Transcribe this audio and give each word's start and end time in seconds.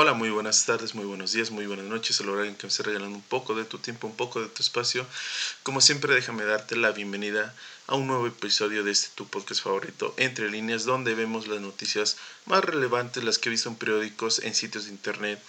Hola, 0.00 0.12
muy 0.12 0.30
buenas 0.30 0.64
tardes, 0.64 0.94
muy 0.94 1.06
buenos 1.06 1.32
días, 1.32 1.50
muy 1.50 1.66
buenas 1.66 1.86
noches. 1.86 2.20
El 2.20 2.28
horario 2.28 2.52
en 2.52 2.56
que 2.56 2.68
me 2.68 2.70
esté 2.70 2.84
regalando 2.84 3.16
un 3.16 3.22
poco 3.22 3.56
de 3.56 3.64
tu 3.64 3.78
tiempo, 3.78 4.06
un 4.06 4.14
poco 4.14 4.40
de 4.40 4.46
tu 4.46 4.62
espacio. 4.62 5.04
Como 5.64 5.80
siempre, 5.80 6.14
déjame 6.14 6.44
darte 6.44 6.76
la 6.76 6.92
bienvenida 6.92 7.52
a 7.88 7.96
un 7.96 8.06
nuevo 8.06 8.28
episodio 8.28 8.84
de 8.84 8.92
este 8.92 9.08
tu 9.16 9.26
podcast 9.26 9.60
favorito, 9.60 10.14
Entre 10.16 10.52
Líneas, 10.52 10.84
donde 10.84 11.16
vemos 11.16 11.48
las 11.48 11.60
noticias 11.60 12.16
más 12.46 12.64
relevantes, 12.64 13.24
las 13.24 13.38
que 13.38 13.48
he 13.48 13.50
visto 13.50 13.70
en 13.70 13.74
periódicos, 13.74 14.38
en 14.44 14.54
sitios 14.54 14.84
de 14.84 14.92
internet, 14.92 15.42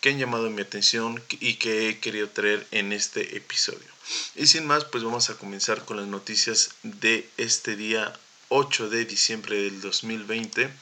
que 0.00 0.08
han 0.08 0.18
llamado 0.18 0.50
mi 0.50 0.62
atención 0.62 1.22
y 1.38 1.54
que 1.54 1.88
he 1.88 2.00
querido 2.00 2.28
traer 2.28 2.66
en 2.72 2.92
este 2.92 3.36
episodio. 3.36 3.86
Y 4.34 4.48
sin 4.48 4.66
más, 4.66 4.84
pues 4.84 5.04
vamos 5.04 5.30
a 5.30 5.36
comenzar 5.36 5.84
con 5.84 5.96
las 5.96 6.08
noticias 6.08 6.70
de 6.82 7.30
este 7.36 7.76
día 7.76 8.12
8 8.48 8.90
de 8.90 9.04
diciembre 9.04 9.62
del 9.62 9.80
2020, 9.80 10.72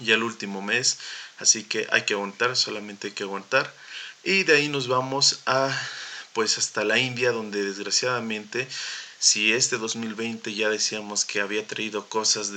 ya 0.00 0.14
el 0.14 0.22
último 0.22 0.62
mes 0.62 0.98
Así 1.38 1.64
que 1.64 1.86
hay 1.90 2.02
que 2.02 2.14
aguantar, 2.14 2.56
solamente 2.56 3.08
hay 3.08 3.12
que 3.12 3.24
aguantar. 3.24 3.72
Y 4.22 4.44
de 4.44 4.56
ahí 4.56 4.68
nos 4.68 4.88
vamos 4.88 5.40
a 5.46 5.70
pues 6.32 6.58
hasta 6.58 6.84
la 6.84 6.98
India 6.98 7.30
donde 7.30 7.62
desgraciadamente 7.62 8.66
si 9.20 9.52
este 9.52 9.78
2020 9.78 10.52
ya 10.52 10.68
decíamos 10.68 11.24
que 11.24 11.40
había 11.40 11.66
traído 11.66 12.08
cosas 12.08 12.50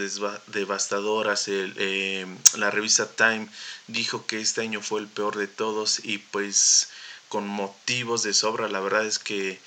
devastadoras, 0.47 1.45
eh, 1.47 2.25
la 2.55 2.71
revista 2.71 3.07
Time 3.07 3.47
dijo 3.87 4.25
que 4.25 4.39
este 4.41 4.61
año 4.61 4.81
fue 4.81 4.99
el 4.99 5.07
peor 5.07 5.37
de 5.37 5.47
todos 5.47 6.03
y 6.03 6.17
pues 6.17 6.89
con 7.29 7.47
motivos 7.47 8.23
de 8.23 8.33
sobra, 8.33 8.67
la 8.67 8.79
verdad 8.79 9.05
es 9.05 9.19
que 9.19 9.59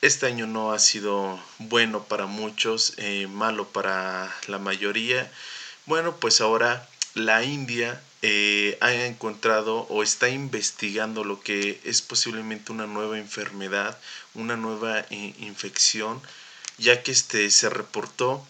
este 0.00 0.26
año 0.26 0.46
no 0.46 0.72
ha 0.72 0.78
sido 0.78 1.42
bueno 1.58 2.04
para 2.04 2.26
muchos, 2.26 2.94
eh, 2.98 3.26
malo 3.26 3.68
para 3.68 4.32
la 4.46 4.58
mayoría. 4.58 5.32
Bueno, 5.86 6.16
pues 6.16 6.40
ahora 6.40 6.88
la 7.18 7.44
India 7.44 8.00
eh, 8.22 8.76
ha 8.80 8.92
encontrado 8.92 9.80
o 9.88 10.02
está 10.02 10.28
investigando 10.28 11.24
lo 11.24 11.40
que 11.40 11.80
es 11.84 12.02
posiblemente 12.02 12.72
una 12.72 12.86
nueva 12.86 13.18
enfermedad, 13.18 13.98
una 14.34 14.56
nueva 14.56 15.00
eh, 15.10 15.34
infección, 15.38 16.20
ya 16.78 17.02
que 17.02 17.12
este, 17.12 17.50
se 17.50 17.68
reportó 17.68 18.46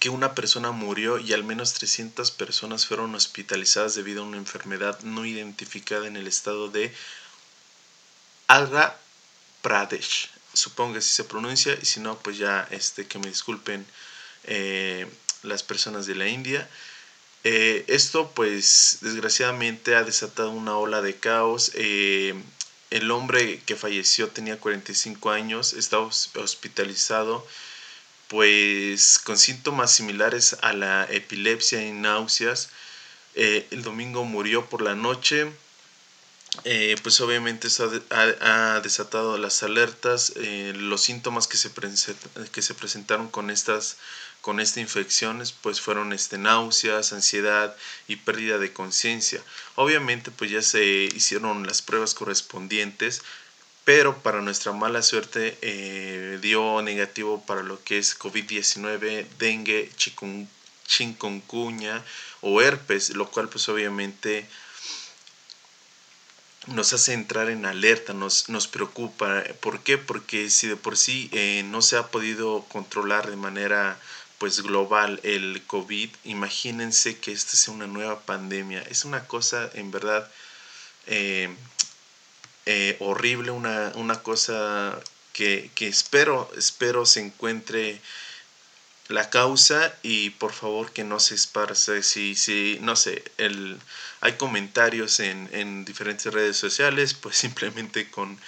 que 0.00 0.10
una 0.10 0.34
persona 0.34 0.70
murió 0.72 1.18
y 1.18 1.32
al 1.32 1.44
menos 1.44 1.72
300 1.74 2.30
personas 2.32 2.86
fueron 2.86 3.14
hospitalizadas 3.14 3.94
debido 3.94 4.22
a 4.22 4.26
una 4.26 4.36
enfermedad 4.36 5.00
no 5.02 5.24
identificada 5.24 6.06
en 6.06 6.16
el 6.16 6.26
estado 6.26 6.68
de 6.68 6.92
Andhra 8.48 8.98
Pradesh. 9.62 10.30
Supongo 10.52 10.94
que 10.94 10.98
así 10.98 11.10
se 11.10 11.24
pronuncia 11.24 11.78
y 11.80 11.84
si 11.86 12.00
no, 12.00 12.18
pues 12.18 12.38
ya 12.38 12.66
este, 12.70 13.06
que 13.06 13.18
me 13.18 13.28
disculpen 13.28 13.86
eh, 14.44 15.06
las 15.42 15.62
personas 15.62 16.06
de 16.06 16.14
la 16.14 16.28
India. 16.28 16.68
Eh, 17.44 17.84
esto 17.88 18.30
pues 18.34 18.98
desgraciadamente 19.02 19.94
ha 19.96 20.02
desatado 20.02 20.50
una 20.50 20.76
ola 20.78 21.02
de 21.02 21.16
caos. 21.16 21.70
Eh, 21.74 22.34
el 22.90 23.10
hombre 23.10 23.60
que 23.66 23.76
falleció 23.76 24.28
tenía 24.28 24.58
45 24.58 25.30
años, 25.30 25.74
estaba 25.74 26.04
hospitalizado 26.06 27.46
pues 28.28 29.18
con 29.22 29.36
síntomas 29.38 29.92
similares 29.92 30.56
a 30.62 30.72
la 30.72 31.06
epilepsia 31.10 31.86
y 31.86 31.92
náuseas. 31.92 32.70
Eh, 33.34 33.66
el 33.70 33.82
domingo 33.82 34.24
murió 34.24 34.66
por 34.66 34.82
la 34.82 34.94
noche. 34.94 35.50
Pues 37.02 37.20
obviamente 37.20 37.68
eso 37.68 37.90
ha, 38.10 38.80
desatado 38.80 39.38
las 39.38 39.62
alertas, 39.62 40.32
los 40.36 41.02
síntomas 41.02 41.46
que 41.48 41.56
se, 41.56 41.70
que 42.52 42.62
se 42.62 42.74
presentaron 42.74 43.28
con 43.28 43.50
estas 43.50 43.96
con 44.44 44.60
esta 44.60 44.78
infección 44.78 45.42
pues 45.62 45.80
fueron 45.80 46.12
este, 46.12 46.36
náuseas, 46.36 47.14
ansiedad 47.14 47.74
y 48.08 48.16
pérdida 48.16 48.58
de 48.58 48.74
conciencia. 48.74 49.40
Obviamente 49.74 50.30
pues 50.30 50.50
ya 50.50 50.60
se 50.60 50.84
hicieron 50.84 51.66
las 51.66 51.80
pruebas 51.80 52.12
correspondientes, 52.12 53.22
pero 53.86 54.22
para 54.22 54.42
nuestra 54.42 54.72
mala 54.72 55.00
suerte 55.00 55.56
eh, 55.62 56.38
dio 56.42 56.82
negativo 56.82 57.42
para 57.46 57.62
lo 57.62 57.82
que 57.84 57.96
es 57.96 58.18
COVID-19, 58.18 59.26
dengue, 59.38 59.90
chikungunya 60.86 62.04
o 62.42 62.60
herpes, 62.60 63.16
lo 63.16 63.30
cual 63.30 63.48
pues 63.48 63.66
obviamente 63.70 64.46
nos 66.66 66.92
hace 66.92 67.12
entrar 67.12 67.50
en 67.50 67.66
alerta, 67.66 68.12
nos, 68.12 68.48
nos 68.48 68.68
preocupa. 68.68 69.44
¿Por 69.60 69.80
qué? 69.82 69.98
Porque 69.98 70.50
si 70.50 70.66
de 70.66 70.76
por 70.76 70.96
sí 70.96 71.28
eh, 71.32 71.62
no 71.66 71.82
se 71.82 71.96
ha 71.96 72.08
podido 72.08 72.64
controlar 72.68 73.30
de 73.30 73.36
manera 73.36 73.98
pues 74.38 74.60
global 74.62 75.20
el 75.22 75.62
COVID, 75.66 76.10
imagínense 76.24 77.18
que 77.18 77.32
esta 77.32 77.56
sea 77.56 77.72
una 77.74 77.86
nueva 77.86 78.20
pandemia. 78.20 78.82
Es 78.82 79.04
una 79.04 79.26
cosa 79.26 79.70
en 79.74 79.90
verdad 79.90 80.30
eh, 81.06 81.54
eh, 82.66 82.96
horrible, 83.00 83.50
una, 83.50 83.92
una 83.94 84.22
cosa 84.22 84.98
que, 85.32 85.70
que, 85.74 85.88
espero, 85.88 86.50
espero 86.56 87.06
se 87.06 87.20
encuentre 87.20 88.00
la 89.08 89.30
causa 89.30 89.94
y 90.02 90.30
por 90.30 90.52
favor 90.52 90.92
que 90.92 91.04
no 91.04 91.20
se 91.20 91.34
esparce. 91.34 92.02
Si, 92.02 92.34
si 92.34 92.78
no 92.80 92.96
sé, 92.96 93.24
el, 93.38 93.78
hay 94.20 94.34
comentarios 94.34 95.20
en, 95.20 95.48
en 95.52 95.84
diferentes 95.84 96.32
redes 96.32 96.56
sociales, 96.56 97.14
pues 97.14 97.36
simplemente 97.44 98.10
con 98.10 98.38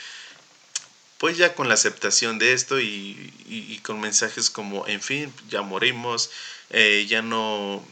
pues 1.19 1.39
ya 1.39 1.55
con 1.55 1.69
la 1.69 1.75
aceptación 1.75 2.39
de 2.39 2.53
esto 2.53 2.81
y, 2.81 3.81
con 3.83 4.01
mensajes 4.01 4.51
como, 4.51 4.87
en 4.87 5.01
fin, 5.01 5.33
ya 5.49 5.63
morimos, 5.63 6.31
eh, 6.71 7.07
ya 7.09 7.23
no 7.23 7.83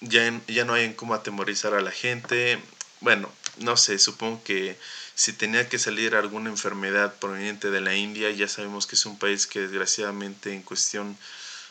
ya, 0.00 0.40
ya 0.46 0.64
no 0.64 0.74
hay 0.74 0.84
en 0.84 0.94
cómo 0.94 1.14
atemorizar 1.14 1.74
a 1.74 1.80
la 1.80 1.90
gente. 1.90 2.58
Bueno, 3.00 3.30
no 3.58 3.76
sé, 3.76 3.98
supongo 3.98 4.42
que 4.44 4.78
si 5.14 5.32
tenía 5.32 5.68
que 5.68 5.78
salir 5.78 6.14
alguna 6.14 6.50
enfermedad 6.50 7.14
proveniente 7.18 7.70
de 7.70 7.80
la 7.80 7.94
India, 7.94 8.30
ya 8.30 8.48
sabemos 8.48 8.86
que 8.86 8.96
es 8.96 9.06
un 9.06 9.18
país 9.18 9.46
que 9.46 9.60
desgraciadamente 9.60 10.54
en 10.54 10.62
cuestión 10.62 11.16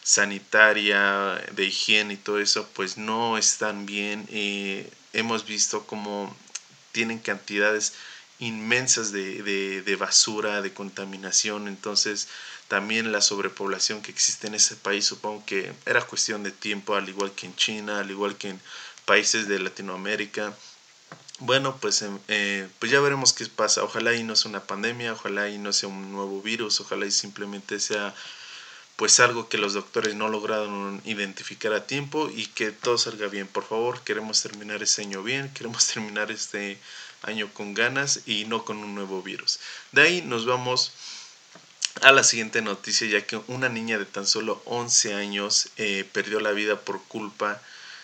sanitaria, 0.03 1.35
de 1.51 1.65
higiene 1.65 2.15
y 2.15 2.17
todo 2.17 2.39
eso, 2.39 2.67
pues 2.73 2.97
no 2.97 3.37
están 3.37 3.85
bien. 3.85 4.27
y 4.31 4.85
hemos 5.13 5.45
visto 5.45 5.85
como 5.85 6.35
tienen 6.91 7.19
cantidades 7.19 7.93
inmensas 8.39 9.11
de, 9.11 9.43
de, 9.83 9.95
basura, 9.95 10.61
de 10.61 10.73
contaminación, 10.73 11.67
entonces 11.67 12.29
también 12.67 13.11
la 13.11 13.21
sobrepoblación 13.21 14.01
que 14.01 14.11
existe 14.11 14.47
en 14.47 14.55
ese 14.55 14.75
país 14.75 15.05
supongo 15.05 15.43
que 15.45 15.73
era 15.85 16.01
cuestión 16.01 16.43
de 16.43 16.51
tiempo, 16.51 16.95
al 16.95 17.09
igual 17.09 17.31
que 17.33 17.47
en 17.47 17.55
China, 17.55 17.99
al 17.99 18.11
igual 18.11 18.37
que 18.37 18.49
en 18.49 18.61
países 19.05 19.47
de 19.47 19.59
Latinoamérica. 19.59 20.53
Bueno, 21.39 21.77
pues, 21.81 22.01
em, 22.01 22.19
eh, 22.27 22.67
pues 22.79 22.91
ya 22.91 22.99
veremos 22.99 23.33
qué 23.33 23.45
pasa. 23.47 23.83
Ojalá 23.83 24.13
y 24.13 24.23
no 24.23 24.35
sea 24.35 24.49
una 24.49 24.63
pandemia, 24.63 25.13
ojalá 25.13 25.49
y 25.49 25.57
no 25.57 25.73
sea 25.73 25.89
un 25.89 26.11
nuevo 26.11 26.41
virus, 26.41 26.79
ojalá 26.81 27.05
y 27.05 27.11
simplemente 27.11 27.79
sea 27.79 28.13
pues 28.99 29.21
algo 29.21 29.47
que 29.47 29.57
los 29.57 29.71
doctores 29.75 30.13
no 30.15 30.27
lograron 30.27 31.01
identificar 31.05 31.71
a 31.71 31.87
tiempo 31.87 32.29
y 32.29 32.47
que 32.47 32.71
todo 32.73 32.97
salga 32.97 33.27
bien. 33.27 33.47
Por 33.47 33.63
favor, 33.63 34.01
queremos 34.01 34.43
terminar 34.43 34.83
este 34.83 35.03
año 35.03 35.23
bien, 35.23 35.49
queremos 35.53 35.87
terminar 35.93 36.31
este 36.31 36.77
año 37.21 37.49
con 37.53 37.73
ganas 37.73 38.19
y 38.25 38.43
no 38.43 38.65
con 38.65 38.79
un 38.79 38.95
nuevo 38.95 39.23
virus. 39.23 39.61
De 39.93 40.01
ahí 40.01 40.21
nos 40.21 40.45
vamos 40.45 40.91
a 42.01 42.11
la 42.11 42.25
siguiente 42.25 42.61
noticia, 42.61 43.07
ya 43.07 43.25
que 43.25 43.39
una 43.47 43.69
niña 43.69 43.97
de 43.97 44.05
tan 44.05 44.27
solo 44.27 44.61
11 44.65 45.13
años 45.13 45.69
eh, 45.77 46.05
perdió 46.11 46.41
la 46.41 46.51
vida 46.51 46.81
por 46.81 47.01
culpa 47.03 47.61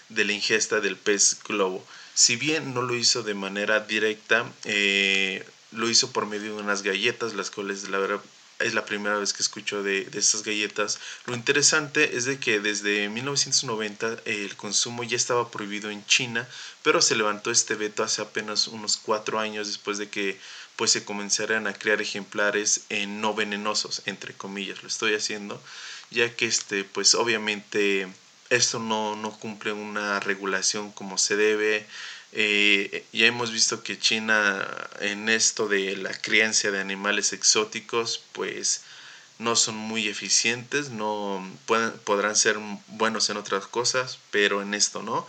de 0.08 0.24
la 0.24 0.32
ingesta 0.32 0.80
del 0.80 0.96
pez 0.96 1.40
globo. 1.46 1.86
Si 2.14 2.38
bien 2.38 2.74
no 2.74 2.82
lo 2.82 2.96
hizo 2.96 3.22
de 3.22 3.34
manera 3.34 3.82
directa, 3.82 4.50
eh, 4.64 5.46
lo 5.74 5.90
hizo 5.90 6.14
por 6.14 6.26
medio 6.26 6.56
de 6.56 6.62
unas 6.62 6.84
galletas, 6.84 7.34
las 7.34 7.52
cuales 7.52 7.90
la 7.90 7.98
verdad 7.98 8.22
es 8.60 8.74
la 8.74 8.86
primera 8.86 9.18
vez 9.18 9.34
que 9.34 9.44
escucho 9.44 9.84
de, 9.84 10.06
de, 10.06 10.20
estas 10.20 10.44
galletas. 10.44 11.00
Lo 11.26 11.36
interesante 11.36 12.16
es 12.16 12.26
de 12.26 12.40
que 12.40 12.60
desde 12.60 13.10
1990 13.10 14.18
el 14.26 14.56
consumo 14.56 15.04
ya 15.04 15.18
estaba 15.18 15.52
prohibido 15.52 15.90
en 15.90 16.06
China, 16.06 16.48
pero 16.84 17.02
se 17.02 17.16
levantó 17.16 17.52
este 17.52 17.76
veto 17.76 18.04
hace 18.04 18.22
apenas 18.22 18.68
unos 18.68 18.98
cuatro 18.98 19.40
años 19.40 19.68
después 19.68 19.98
de 19.98 20.10
que 20.10 20.40
pues 20.76 20.92
se 20.92 21.06
comenzaran 21.06 21.68
a 21.68 21.74
crear 21.74 22.02
ejemplares 22.02 22.82
no 23.08 23.34
venenosos, 23.34 24.02
entre 24.06 24.34
comillas, 24.34 24.82
lo 24.84 24.90
estoy 24.90 25.14
haciendo, 25.14 25.62
ya 26.12 26.36
que 26.36 26.46
este 26.46 26.84
pues 26.84 27.16
obviamente 27.16 28.08
esto 28.50 28.80
no, 28.80 29.16
no 29.16 29.32
cumple 29.40 29.72
una 29.72 30.20
regulación 30.20 30.92
como 30.92 31.18
se 31.18 31.36
debe, 31.36 31.88
eh, 32.38 33.06
ya 33.14 33.28
hemos 33.28 33.52
visto 33.52 33.82
que 33.82 33.98
China 33.98 34.68
en 35.00 35.30
esto 35.30 35.70
de 35.70 35.96
la 35.96 36.14
crianza 36.14 36.70
de 36.70 36.82
animales 36.82 37.32
exóticos, 37.32 38.22
pues 38.34 38.82
no 39.40 39.56
son 39.56 39.76
muy 39.76 40.10
eficientes, 40.10 40.90
no 40.90 41.50
pueden, 41.66 41.92
podrán 42.04 42.36
ser 42.36 42.58
buenos 42.88 43.30
en 43.30 43.38
otras 43.38 43.68
cosas, 43.68 44.20
pero 44.32 44.62
en 44.62 44.74
esto 44.74 45.02
no. 45.02 45.26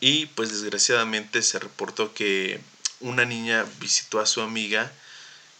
Y 0.00 0.26
pues 0.26 0.50
desgraciadamente 0.50 1.42
se 1.42 1.58
reportó 1.58 2.12
que 2.12 2.60
una 3.00 3.24
niña 3.24 3.64
visitó 3.80 4.20
a 4.20 4.26
su 4.26 4.42
amiga, 4.42 4.92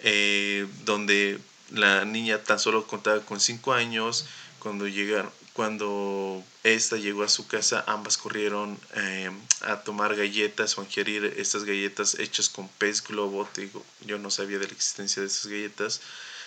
eh, 0.00 0.66
donde 0.84 1.38
la 1.70 2.04
niña 2.04 2.42
tan 2.42 2.58
solo 2.58 2.86
contaba 2.86 3.20
con 3.20 3.40
5 3.40 3.72
años, 3.72 4.26
cuando 4.58 4.86
llegaron, 4.86 5.32
cuando 5.52 6.42
esta 6.62 6.96
llegó 6.96 7.24
a 7.24 7.28
su 7.28 7.46
casa, 7.46 7.84
ambas 7.86 8.16
corrieron 8.16 8.78
eh, 8.94 9.30
a 9.60 9.80
tomar 9.80 10.16
galletas 10.16 10.76
o 10.76 10.80
a 10.80 10.84
ingerir 10.84 11.24
estas 11.36 11.64
galletas 11.64 12.18
hechas 12.18 12.48
con 12.48 12.68
pez 12.68 13.02
globo. 13.02 13.48
digo, 13.56 13.84
yo 14.00 14.18
no 14.18 14.30
sabía 14.30 14.58
de 14.58 14.66
la 14.66 14.72
existencia 14.72 15.20
de 15.20 15.28
esas 15.28 15.46
galletas 15.46 16.00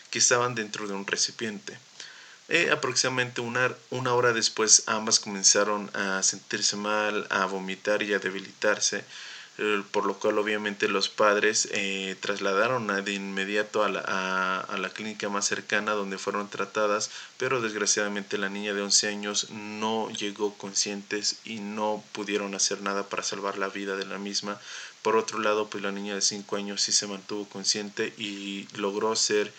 que 0.09 0.19
estaban 0.19 0.55
dentro 0.55 0.87
de 0.87 0.93
un 0.93 1.05
recipiente. 1.05 1.77
Eh, 2.47 2.69
aproximadamente 2.71 3.41
una, 3.41 3.75
una 3.89 4.13
hora 4.13 4.31
después 4.31 4.83
ambas 4.85 5.19
comenzaron 5.19 5.89
a 5.95 6.21
sentirse 6.21 6.75
mal, 6.75 7.27
a 7.29 7.45
vomitar 7.45 8.03
y 8.03 8.13
a 8.13 8.19
debilitarse 8.19 9.03
por 9.91 10.05
lo 10.05 10.19
cual 10.19 10.37
obviamente 10.37 10.89
los 10.89 11.07
padres 11.07 11.69
eh, 11.71 12.17
trasladaron 12.19 12.87
de 13.05 13.13
inmediato 13.13 13.83
a 13.85 13.89
la, 13.89 14.59
a, 14.59 14.77
la, 14.77 14.89
clínica 14.89 15.29
más 15.29 15.45
cercana 15.45 15.93
donde 15.93 16.17
fueron 16.17 16.49
tratadas, 16.49 17.09
pero 17.37 17.61
desgraciadamente 17.61 18.37
la 18.37 18.49
niña 18.49 18.73
de 18.73 18.81
11 18.81 19.07
años 19.07 19.49
no 19.51 20.09
llegó 20.09 20.57
conscientes 20.57 21.37
y 21.45 21.59
no 21.59 22.03
pudieron 22.11 22.53
hacer 22.53 22.81
nada 22.81 23.07
para 23.07 23.23
salvar 23.23 23.57
la 23.57 23.69
vida 23.69 23.95
de 23.95 24.05
la 24.05 24.17
misma. 24.17 24.59
Por 25.01 25.15
otro 25.15 25.39
lado, 25.39 25.69
pues 25.69 25.81
la 25.83 25.91
niña 25.93 26.15
de 26.15 26.21
5 26.21 26.57
años 26.57 26.81
sí 26.81 26.91
se 26.91 27.07
mantuvo 27.07 27.47
consciente 27.47 28.13
y 28.17 28.67
logró 28.73 29.15
ser 29.15 29.53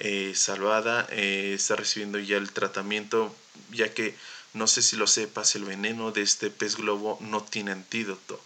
eh, 0.00 0.32
salvada, 0.34 1.06
eh, 1.10 1.52
está 1.54 1.76
recibiendo 1.76 2.18
ya 2.18 2.38
el 2.38 2.50
tratamiento, 2.50 3.32
ya 3.70 3.94
que 3.94 4.16
no 4.52 4.66
sé 4.66 4.82
si 4.82 4.96
lo 4.96 5.06
sepas, 5.06 5.54
el 5.54 5.64
veneno 5.64 6.10
de 6.10 6.22
este 6.22 6.50
pez 6.50 6.76
globo 6.76 7.18
no 7.20 7.44
tiene 7.44 7.70
antídoto 7.70 8.40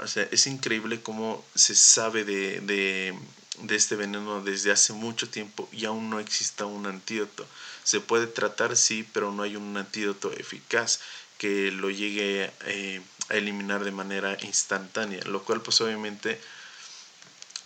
o 0.00 0.06
sea, 0.06 0.26
es 0.30 0.46
increíble 0.46 1.00
cómo 1.00 1.44
se 1.54 1.74
sabe 1.74 2.24
de, 2.24 2.60
de, 2.60 3.14
de, 3.60 3.76
este 3.76 3.94
veneno 3.94 4.42
desde 4.42 4.72
hace 4.72 4.92
mucho 4.92 5.28
tiempo 5.28 5.68
y 5.72 5.84
aún 5.84 6.10
no 6.10 6.18
exista 6.18 6.66
un 6.66 6.86
antídoto. 6.86 7.46
Se 7.84 8.00
puede 8.00 8.26
tratar, 8.26 8.76
sí, 8.76 9.06
pero 9.12 9.32
no 9.32 9.42
hay 9.42 9.56
un 9.56 9.76
antídoto 9.76 10.32
eficaz 10.32 11.00
que 11.38 11.70
lo 11.70 11.88
llegue 11.90 12.52
eh, 12.66 13.00
a 13.28 13.34
eliminar 13.34 13.84
de 13.84 13.92
manera 13.92 14.36
instantánea, 14.42 15.22
lo 15.24 15.42
cual 15.44 15.62
pues 15.62 15.80
obviamente 15.80 16.40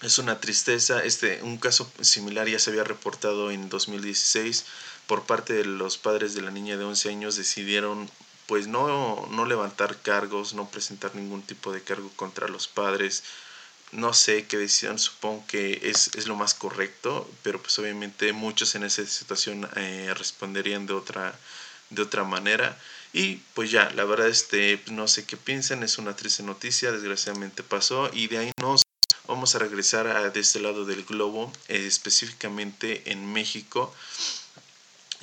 es 0.03 0.19
una 0.19 0.41
tristeza. 0.41 1.03
Este, 1.03 1.43
un 1.43 1.57
caso 1.57 1.91
similar 2.01 2.49
ya 2.49 2.59
se 2.59 2.71
había 2.71 2.85
reportado 2.85 3.51
en 3.51 3.69
2016 3.69 4.65
por 5.07 5.25
parte 5.25 5.55
de 5.55 5.65
los 5.65 5.99
padres 5.99 6.35
de 6.35 6.43
la 6.43 6.51
niña 6.51 6.77
de 6.77 6.85
11 6.85 7.09
años 7.09 7.37
decidieron 7.37 8.11
pues 8.47 8.67
no, 8.67 9.27
no 9.31 9.47
levantar 9.47 10.01
cargos, 10.01 10.55
no 10.55 10.69
presentar 10.69 11.15
ningún 11.15 11.43
tipo 11.43 11.73
de 11.73 11.83
cargo 11.83 12.11
contra 12.17 12.49
los 12.49 12.69
padres. 12.69 13.25
No 13.93 14.13
sé 14.13 14.47
qué 14.47 14.57
decían, 14.57 14.99
supongo 14.99 15.45
que 15.47 15.81
es, 15.85 16.11
es 16.15 16.27
lo 16.27 16.37
más 16.37 16.55
correcto, 16.55 17.31
pero 17.43 17.61
pues 17.63 17.79
obviamente 17.79 18.33
muchos 18.33 18.75
en 18.75 18.85
esa 18.85 19.05
situación 19.07 19.69
eh, 19.77 20.13
responderían 20.17 20.87
de 20.87 20.95
otra, 20.95 21.39
de 21.91 22.03
otra 22.03 22.25
manera. 22.25 22.79
Y 23.13 23.37
pues 23.55 23.71
ya, 23.71 23.91
la 23.91 24.05
verdad, 24.05 24.29
este, 24.29 24.83
no 24.91 25.07
sé 25.07 25.25
qué 25.25 25.37
piensan, 25.37 25.85
es 25.85 25.99
una 25.99 26.17
triste 26.17 26.43
noticia, 26.43 26.91
desgraciadamente 26.91 27.63
pasó, 27.63 28.11
y 28.13 28.27
de 28.27 28.39
ahí 28.39 28.53
nos 28.61 28.83
vamos 29.29 29.55
a 29.55 29.61
regresar 29.61 30.09
a, 30.09 30.29
de 30.31 30.41
este 30.41 30.61
lado 30.61 30.85
del 30.85 31.05
globo, 31.05 31.53
eh, 31.69 31.87
específicamente 31.87 33.13
en 33.13 33.33
México 33.33 33.95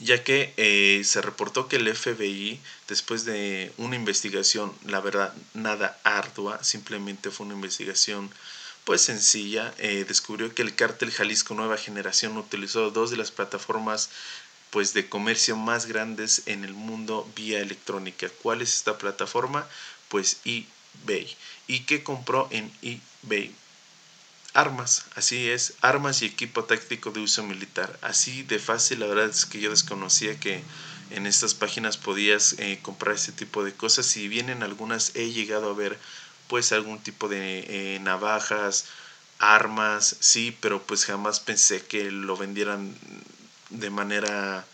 ya 0.01 0.24
que 0.24 0.53
eh, 0.57 1.03
se 1.06 1.21
reportó 1.21 1.68
que 1.68 1.75
el 1.77 1.95
FBI, 1.95 2.59
después 2.88 3.24
de 3.24 3.71
una 3.77 3.95
investigación, 3.95 4.74
la 4.86 5.00
verdad, 5.00 5.33
nada 5.53 6.00
ardua, 6.03 6.63
simplemente 6.63 7.30
fue 7.30 7.45
una 7.45 7.56
investigación 7.56 8.31
pues 8.83 9.01
sencilla, 9.01 9.74
eh, 9.77 10.06
descubrió 10.07 10.56
que 10.56 10.63
el 10.63 10.75
cártel 10.75 11.12
Jalisco 11.12 11.53
Nueva 11.53 11.77
Generación 11.77 12.36
utilizó 12.38 12.89
dos 12.89 13.12
de 13.12 13.18
las 13.18 13.31
plataformas 13.31 14.09
pues 14.71 14.94
de 14.94 15.07
comercio 15.07 15.56
más 15.56 15.86
grandes 15.86 16.44
en 16.45 16.63
el 16.63 16.74
mundo 16.74 17.30
vía 17.36 17.59
electrónica. 17.59 18.27
¿Cuál 18.42 18.62
es 18.62 18.74
esta 18.74 18.97
plataforma? 18.97 19.68
Pues 20.07 20.39
eBay. 20.45 21.36
¿Y 21.68 21.81
qué 21.81 22.04
compró 22.04 22.47
en 22.51 22.71
eBay? 22.81 23.54
Armas, 24.53 25.06
así 25.15 25.50
es, 25.50 25.74
armas 25.81 26.21
y 26.21 26.25
equipo 26.25 26.65
táctico 26.65 27.12
de 27.12 27.21
uso 27.21 27.44
militar. 27.44 27.98
Así 28.01 28.44
de 28.44 28.59
fácil, 28.59 29.00
la 29.00 29.07
verdad 29.07 29.30
es 29.30 29.45
que 29.45 29.59
yo 29.62 29.69
desconocía 29.69 30.39
que 30.39 30.63
en 31.12 31.25
estas 31.25 31.53
páginas 31.53 31.98
podías 31.98 32.56
eh, 32.59 32.80
comprar 32.81 33.15
este 33.15 33.31
tipo 33.31 33.63
de 33.63 33.74
cosas. 33.74 34.06
Si 34.06 34.27
bien 34.27 34.50
en 34.50 34.63
algunas 34.63 35.15
he 35.15 35.31
llegado 35.31 35.69
a 35.69 35.74
ver 35.74 35.98
pues 36.48 36.71
algún 36.74 37.00
tipo 37.00 37.30
de 37.30 37.95
eh, 37.95 38.00
navajas, 38.01 38.86
armas, 39.39 40.18
sí, 40.19 40.56
pero 40.62 40.83
pues 40.83 41.06
jamás 41.06 41.39
pensé 41.39 41.86
que 41.86 42.12
lo 42.12 42.36
vendieran 42.38 42.94
de 43.69 43.89
manera 43.89 44.65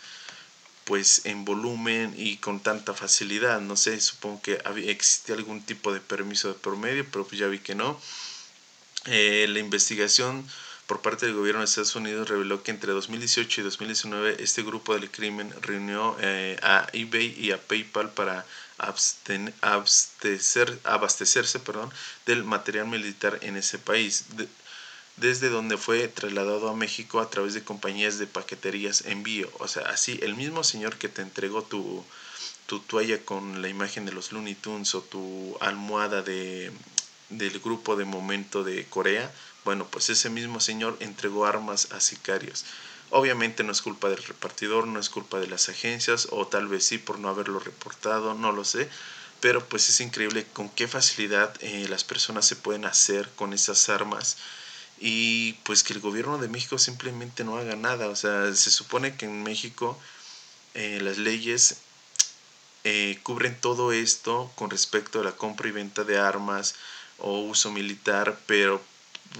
pues 0.84 1.22
en 1.24 1.44
volumen 1.44 2.14
y 2.16 2.38
con 2.38 2.60
tanta 2.60 2.94
facilidad. 2.94 3.60
No 3.60 3.76
sé, 3.76 4.00
supongo 4.00 4.42
que 4.42 4.60
existía 4.86 5.34
algún 5.36 5.62
tipo 5.62 5.92
de 5.92 6.00
permiso 6.00 6.48
de 6.48 6.54
promedio, 6.54 7.06
pero 7.12 7.26
pues 7.26 7.38
ya 7.38 7.46
vi 7.46 7.58
que 7.58 7.74
no. 7.74 8.00
Eh, 9.10 9.46
la 9.48 9.58
investigación 9.58 10.46
por 10.86 11.00
parte 11.00 11.24
del 11.24 11.34
gobierno 11.34 11.60
de 11.60 11.64
Estados 11.64 11.96
Unidos 11.96 12.28
reveló 12.28 12.62
que 12.62 12.70
entre 12.70 12.92
2018 12.92 13.62
y 13.62 13.64
2019 13.64 14.36
este 14.38 14.62
grupo 14.62 14.92
del 14.92 15.10
crimen 15.10 15.50
reunió 15.62 16.14
eh, 16.20 16.58
a 16.62 16.86
eBay 16.92 17.34
y 17.38 17.52
a 17.52 17.58
PayPal 17.58 18.10
para 18.10 18.44
abastecer, 19.62 20.78
abastecerse 20.84 21.58
perdón, 21.58 21.90
del 22.26 22.44
material 22.44 22.86
militar 22.86 23.38
en 23.40 23.56
ese 23.56 23.78
país, 23.78 24.26
desde 25.16 25.48
donde 25.48 25.78
fue 25.78 26.06
trasladado 26.08 26.68
a 26.68 26.76
México 26.76 27.20
a 27.20 27.30
través 27.30 27.54
de 27.54 27.64
compañías 27.64 28.18
de 28.18 28.26
paqueterías 28.26 29.06
envío. 29.06 29.50
O 29.58 29.68
sea, 29.68 29.84
así 29.88 30.20
el 30.22 30.34
mismo 30.34 30.64
señor 30.64 30.96
que 30.96 31.08
te 31.08 31.22
entregó 31.22 31.62
tu, 31.62 32.04
tu 32.66 32.80
toalla 32.80 33.18
con 33.24 33.62
la 33.62 33.68
imagen 33.68 34.04
de 34.04 34.12
los 34.12 34.32
Looney 34.32 34.54
Tunes 34.54 34.94
o 34.94 35.00
tu 35.00 35.56
almohada 35.60 36.20
de 36.20 36.70
del 37.30 37.60
grupo 37.60 37.96
de 37.96 38.04
momento 38.04 38.64
de 38.64 38.86
Corea, 38.86 39.32
bueno, 39.64 39.86
pues 39.86 40.08
ese 40.10 40.30
mismo 40.30 40.60
señor 40.60 40.96
entregó 41.00 41.46
armas 41.46 41.92
a 41.92 42.00
sicarios. 42.00 42.64
Obviamente 43.10 43.64
no 43.64 43.72
es 43.72 43.82
culpa 43.82 44.08
del 44.08 44.22
repartidor, 44.22 44.86
no 44.86 45.00
es 45.00 45.10
culpa 45.10 45.38
de 45.38 45.46
las 45.46 45.68
agencias, 45.68 46.28
o 46.30 46.46
tal 46.46 46.68
vez 46.68 46.84
sí 46.84 46.98
por 46.98 47.18
no 47.18 47.28
haberlo 47.28 47.58
reportado, 47.58 48.34
no 48.34 48.52
lo 48.52 48.64
sé, 48.64 48.88
pero 49.40 49.64
pues 49.66 49.88
es 49.88 50.00
increíble 50.00 50.46
con 50.52 50.68
qué 50.68 50.88
facilidad 50.88 51.54
eh, 51.60 51.86
las 51.88 52.04
personas 52.04 52.46
se 52.46 52.56
pueden 52.56 52.84
hacer 52.84 53.30
con 53.36 53.52
esas 53.52 53.88
armas 53.88 54.36
y 55.00 55.52
pues 55.64 55.82
que 55.82 55.92
el 55.92 56.00
gobierno 56.00 56.38
de 56.38 56.48
México 56.48 56.78
simplemente 56.78 57.44
no 57.44 57.56
haga 57.56 57.76
nada. 57.76 58.08
O 58.08 58.16
sea, 58.16 58.52
se 58.54 58.70
supone 58.70 59.16
que 59.16 59.26
en 59.26 59.42
México 59.42 59.98
eh, 60.74 60.98
las 61.00 61.18
leyes 61.18 61.78
eh, 62.84 63.18
cubren 63.22 63.60
todo 63.60 63.92
esto 63.92 64.50
con 64.56 64.70
respecto 64.70 65.20
a 65.20 65.24
la 65.24 65.32
compra 65.32 65.68
y 65.68 65.72
venta 65.72 66.04
de 66.04 66.18
armas, 66.18 66.74
o 67.18 67.40
uso 67.40 67.70
militar, 67.72 68.38
pero 68.46 68.82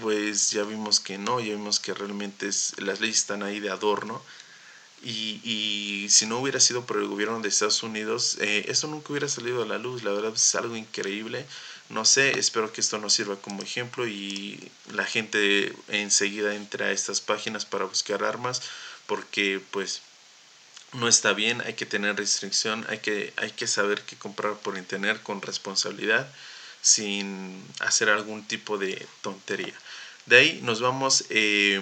pues 0.01 0.51
ya 0.51 0.63
vimos 0.63 0.99
que 0.99 1.17
no, 1.17 1.39
ya 1.39 1.53
vimos 1.53 1.79
que 1.79 1.93
realmente 1.93 2.49
las 2.77 2.99
leyes 2.99 3.17
están 3.17 3.43
ahí 3.43 3.59
de 3.59 3.69
adorno. 3.69 4.21
Y, 5.01 5.39
y 5.43 6.09
si 6.09 6.25
no 6.25 6.39
hubiera 6.39 6.59
sido 6.59 6.85
por 6.85 6.97
el 6.97 7.07
gobierno 7.07 7.39
de 7.39 7.47
Estados 7.49 7.83
Unidos, 7.83 8.37
eh, 8.41 8.65
esto 8.67 8.87
nunca 8.87 9.11
hubiera 9.11 9.29
salido 9.29 9.63
a 9.63 9.65
la 9.65 9.77
luz. 9.77 10.03
La 10.03 10.11
verdad 10.11 10.33
es 10.33 10.55
algo 10.55 10.75
increíble. 10.75 11.45
No 11.89 12.05
sé, 12.05 12.37
espero 12.37 12.71
que 12.71 12.81
esto 12.81 12.97
nos 12.99 13.13
sirva 13.13 13.37
como 13.37 13.63
ejemplo 13.63 14.07
y 14.07 14.71
la 14.91 15.05
gente 15.05 15.73
enseguida 15.87 16.53
entre 16.53 16.85
a 16.85 16.91
estas 16.91 17.21
páginas 17.21 17.65
para 17.65 17.85
buscar 17.85 18.23
armas 18.23 18.61
porque 19.07 19.59
pues 19.71 20.01
no 20.93 21.07
está 21.07 21.33
bien, 21.33 21.61
hay 21.61 21.73
que 21.73 21.87
tener 21.87 22.15
restricción, 22.15 22.85
hay 22.89 22.99
que, 22.99 23.33
hay 23.37 23.51
que 23.51 23.65
saber 23.65 24.03
qué 24.03 24.15
comprar 24.17 24.55
por 24.59 24.77
internet 24.77 25.21
con 25.23 25.41
responsabilidad 25.41 26.31
sin 26.81 27.63
hacer 27.79 28.09
algún 28.09 28.45
tipo 28.47 28.77
de 28.77 29.07
tontería. 29.21 29.73
De 30.25 30.37
ahí 30.37 30.59
nos 30.63 30.81
vamos 30.81 31.25
eh, 31.29 31.81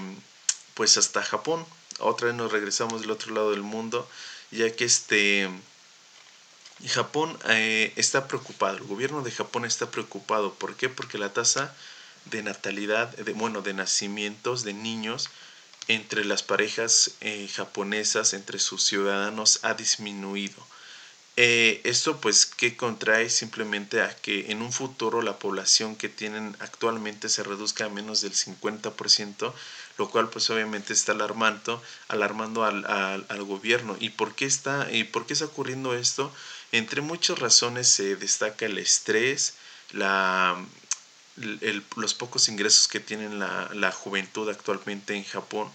pues 0.74 0.98
hasta 0.98 1.24
Japón. 1.24 1.66
Otra 2.00 2.28
vez 2.28 2.36
nos 2.36 2.52
regresamos 2.52 3.02
del 3.02 3.12
otro 3.12 3.34
lado 3.34 3.52
del 3.52 3.64
mundo, 3.64 4.08
ya 4.52 4.72
que 4.76 4.86
este 4.86 5.50
Japón 6.86 7.38
eh, 7.50 7.92
está 7.96 8.28
preocupado, 8.28 8.78
el 8.78 8.84
gobierno 8.84 9.24
de 9.24 9.32
Japón 9.32 9.66
está 9.66 9.90
preocupado. 9.90 10.54
¿Por 10.54 10.76
qué? 10.76 10.90
Porque 10.90 11.18
la 11.18 11.34
tasa 11.34 11.76
de 12.26 12.44
natalidad, 12.44 13.10
de, 13.10 13.34
bueno, 13.34 13.62
de 13.62 13.74
nacimientos 13.74 14.64
de 14.64 14.74
niños 14.74 15.30
entre 15.88 16.26
las 16.26 16.44
parejas 16.44 17.12
eh, 17.22 17.50
japonesas, 17.54 18.34
entre 18.34 18.60
sus 18.60 18.84
ciudadanos, 18.84 19.60
ha 19.64 19.74
disminuido. 19.74 20.68
Eh, 21.40 21.82
esto 21.84 22.20
pues 22.20 22.48
que 22.48 22.76
contrae 22.76 23.30
simplemente 23.30 24.02
a 24.02 24.16
que 24.16 24.52
en 24.52 24.64
un 24.64 24.74
futuro 24.74 25.22
la 25.22 25.38
población 25.38 25.96
que 25.96 26.10
tienen 26.10 26.58
actualmente 26.60 27.30
se 27.30 27.44
reduzca 27.44 27.86
a 27.86 27.90
menos 27.90 28.22
del 28.22 28.34
50%, 28.34 29.54
lo 30.00 30.10
cual 30.10 30.30
pues 30.32 30.50
obviamente 30.50 30.94
está 30.94 31.12
alarmando, 31.12 31.80
alarmando 32.08 32.64
al, 32.66 32.84
al, 32.88 33.44
gobierno. 33.44 33.96
¿Y 34.00 34.10
por, 34.10 34.34
qué 34.34 34.46
está, 34.46 34.92
¿Y 34.92 35.04
por 35.04 35.28
qué 35.28 35.34
está 35.34 35.46
ocurriendo 35.46 35.94
esto? 35.94 36.34
Entre 36.72 37.02
muchas 37.02 37.38
razones 37.38 37.88
se 37.88 38.16
destaca 38.16 38.66
el 38.66 38.80
estrés, 38.80 39.54
la, 39.92 40.58
los 41.96 42.16
pocos 42.16 42.50
ingresos 42.50 42.88
que 42.88 43.00
tienen 43.00 43.38
la, 43.38 43.70
la 43.74 43.92
juventud 43.92 44.50
actualmente 44.50 45.14
en 45.14 45.24
Japón, 45.24 45.72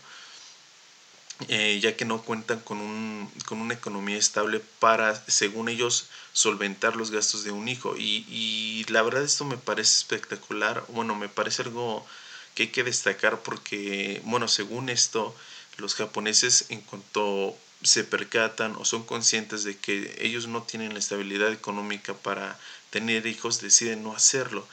eh, 1.49 1.79
ya 1.81 1.97
que 1.97 2.05
no 2.05 2.23
cuentan 2.23 2.61
con, 2.61 2.79
un, 2.79 3.31
con 3.47 3.61
una 3.61 3.75
economía 3.75 4.17
estable 4.17 4.61
para, 4.79 5.15
según 5.29 5.69
ellos, 5.69 6.09
solventar 6.33 6.97
los 6.97 7.11
gastos 7.11 7.45
de 7.45 7.51
un 7.51 7.69
hijo. 7.69 7.97
Y, 7.97 8.27
y 8.29 8.85
la 8.89 9.03
verdad 9.03 9.23
esto 9.23 9.45
me 9.45 9.57
parece 9.57 9.97
espectacular, 9.97 10.85
bueno, 10.89 11.15
me 11.15 11.29
parece 11.29 11.63
algo 11.63 12.07
que 12.55 12.65
hay 12.65 12.69
que 12.69 12.85
destacar 12.85 13.41
porque, 13.43 14.21
bueno, 14.25 14.49
según 14.49 14.89
esto, 14.89 15.35
los 15.79 15.95
japoneses 15.95 16.67
en 16.69 16.81
cuanto 16.83 17.57
se 17.83 18.05
percatan 18.05 18.77
o 18.77 18.85
son 18.85 19.05
conscientes 19.05 19.65
de 19.65 19.77
que 19.77 20.17
ellos 20.21 20.47
no 20.47 20.63
tienen 20.63 20.93
la 20.93 20.99
estabilidad 20.99 21.53
económica 21.53 22.15
para 22.15 22.59
tener 22.91 23.27
hijos, 23.27 23.61
deciden 23.61 24.03
no 24.03 24.15
hacerlo. 24.15 24.67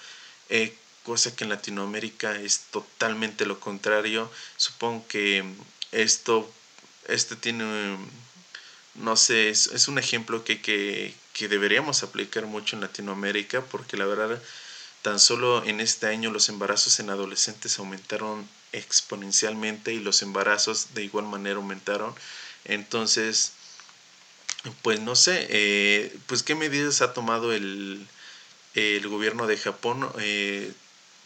Eh, 0.50 0.76
cosa 1.04 1.36
que 1.36 1.44
en 1.44 1.50
Latinoamérica 1.50 2.40
es 2.40 2.66
totalmente 2.72 3.46
lo 3.46 3.60
contrario. 3.60 4.30
Supongo 4.58 5.08
que 5.08 5.44
esto, 5.92 6.52
esto 7.10 7.38
tiene, 7.38 7.98
no 8.96 9.16
sé, 9.16 9.50
es, 9.50 9.88
un 9.88 10.00
ejemplo 10.00 10.44
que, 10.44 10.62
que, 10.62 11.14
que 11.34 11.48
deberíamos 11.48 12.04
aplicar 12.04 12.46
mucho 12.46 12.76
en 12.76 12.82
Latinoamérica 12.82 13.62
porque 13.62 13.98
la 13.98 14.06
verdad 14.06 14.42
Tan 15.02 15.20
solo 15.20 15.64
en 15.64 15.80
este 15.80 16.08
año 16.08 16.30
los 16.30 16.50
embarazos 16.50 17.00
en 17.00 17.10
adolescentes 17.10 17.80
aumentaron 17.80 18.48
exponencialmente 18.74 19.94
y 19.94 20.00
los 20.00 20.22
embarazos 20.22 20.94
de 20.94 21.04
igual 21.06 21.26
manera 21.26 21.56
aumentaron. 21.56 22.14
Entonces, 22.66 23.54
pues 24.82 25.00
no 25.00 25.16
sé, 25.16 25.48
eh, 25.50 26.18
pues 26.28 26.44
qué 26.44 26.54
medidas 26.54 27.02
ha 27.02 27.14
tomado 27.14 27.54
el, 27.54 28.06
el 28.76 29.08
gobierno 29.08 29.48
de 29.48 29.58
Japón, 29.58 30.10
eh, 30.20 30.74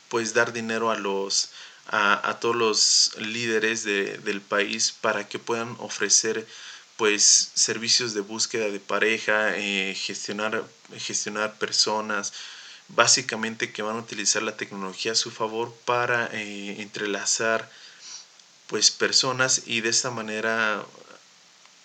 pues 0.10 0.36
dar 0.36 0.54
dinero 0.54 0.92
a 0.92 0.98
los 0.98 1.50
a, 1.88 2.38
todos 2.40 2.56
los 2.56 3.12
líderes 3.18 3.84
de, 3.84 4.18
del 4.20 4.42
país 4.42 4.94
para 5.02 5.28
que 5.28 5.40
puedan 5.40 5.76
ofrecer 5.80 6.48
pues 6.98 7.52
servicios 7.56 8.14
de 8.14 8.22
búsqueda 8.22 8.70
de 8.70 8.80
pareja, 8.80 9.58
eh, 9.58 9.96
gestionar, 9.96 10.64
gestionar 10.98 11.58
personas, 11.58 12.34
básicamente 12.90 13.72
que 13.72 13.82
van 13.82 13.96
a 13.96 14.00
utilizar 14.00 14.44
la 14.44 14.58
tecnología 14.58 15.14
a 15.14 15.16
su 15.16 15.32
favor 15.32 15.74
para 15.86 16.30
eh, 16.34 16.82
entrelazar 16.82 17.70
pues 18.68 18.92
personas 18.92 19.64
y 19.66 19.82
de 19.82 19.90
esta 19.90 20.12
manera 20.12 20.86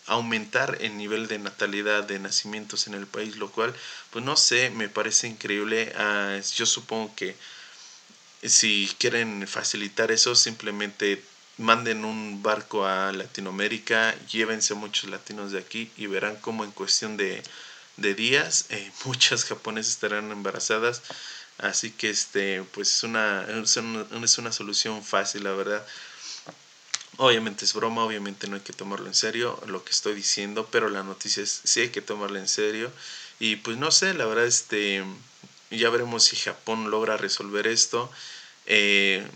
aumentar 0.06 0.78
el 0.80 0.96
nivel 0.96 1.28
de 1.28 1.38
natalidad 1.38 2.04
de 2.04 2.18
nacimientos 2.18 2.86
en 2.86 2.94
el 2.94 3.06
país 3.06 3.36
lo 3.36 3.50
cual 3.50 3.74
pues 4.10 4.24
no 4.24 4.36
sé 4.36 4.70
me 4.70 4.88
parece 4.88 5.26
increíble. 5.28 5.92
Ah, 5.96 6.38
yo 6.54 6.66
supongo 6.66 7.14
que 7.14 7.36
si 8.42 8.90
quieren 8.99 9.47
facilitar 9.49 10.11
eso 10.12 10.35
simplemente 10.35 11.23
manden 11.57 12.04
un 12.04 12.42
barco 12.42 12.87
a 12.87 13.12
Latinoamérica 13.12 14.14
llévense 14.26 14.75
muchos 14.75 15.11
latinos 15.11 15.52
de 15.52 15.59
aquí 15.59 15.90
y 15.97 16.07
verán 16.07 16.37
cómo 16.37 16.64
en 16.64 16.71
cuestión 16.71 17.16
de 17.16 17.42
de 17.99 18.14
días, 18.14 18.66
eh, 18.71 18.90
muchas 19.04 19.45
japonesas 19.45 19.92
estarán 19.92 20.30
embarazadas. 20.33 21.02
Así 21.59 21.90
que 21.90 22.09
este, 22.09 22.62
pues 22.62 22.88
es 22.88 23.02
una, 23.02 23.45
es 24.23 24.38
una, 24.38 24.52
solución 24.52 25.04
fácil, 25.04 25.45
la 25.45 25.52
verdad. 25.52 25.85
Obviamente 27.16 27.64
es 27.64 27.75
broma, 27.75 28.04
obviamente 28.04 28.47
no 28.47 28.54
hay 28.54 28.62
que 28.62 28.73
tomarlo 28.73 29.09
en 29.09 29.14
serio 29.14 29.61
lo 29.66 29.85
que 29.85 29.90
estoy 29.90 30.14
diciendo, 30.14 30.68
pero 30.71 30.88
la 30.88 31.02
noticia 31.02 31.42
es 31.42 31.61
sí 31.64 31.80
hay 31.80 31.88
que 31.88 32.00
tomarla 32.00 32.38
en 32.38 32.47
serio. 32.47 32.92
Y 33.40 33.57
pues 33.57 33.76
no 33.76 33.90
sé, 33.90 34.14
la 34.14 34.26
verdad, 34.26 34.47
este, 34.47 35.04
ya 35.70 35.90
veremos 35.90 36.25
si 36.25 36.37
Japón 36.37 36.90
logra 36.90 37.16
resolver 37.16 37.66
esto. 37.66 38.10
Eh, 38.66 39.26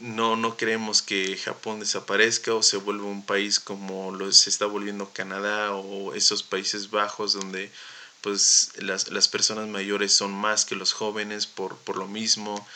no, 0.00 0.36
no 0.36 0.56
queremos 0.56 1.02
que 1.02 1.36
Japón 1.36 1.80
desaparezca 1.80 2.54
o 2.54 2.62
se 2.62 2.78
vuelva 2.78 3.04
un 3.04 3.24
país 3.24 3.60
como 3.60 4.12
lo 4.12 4.32
se 4.32 4.48
está 4.50 4.66
volviendo 4.66 5.10
Canadá 5.12 5.74
o 5.74 6.14
esos 6.14 6.42
Países 6.42 6.90
Bajos 6.90 7.34
donde 7.34 7.70
pues 8.22 8.72
las, 8.76 9.10
las 9.10 9.28
personas 9.28 9.68
mayores 9.68 10.12
son 10.12 10.32
más 10.32 10.64
que 10.64 10.74
los 10.74 10.92
jóvenes 10.92 11.46
por, 11.46 11.76
por 11.78 11.96
lo 11.96 12.06
mismo. 12.06 12.66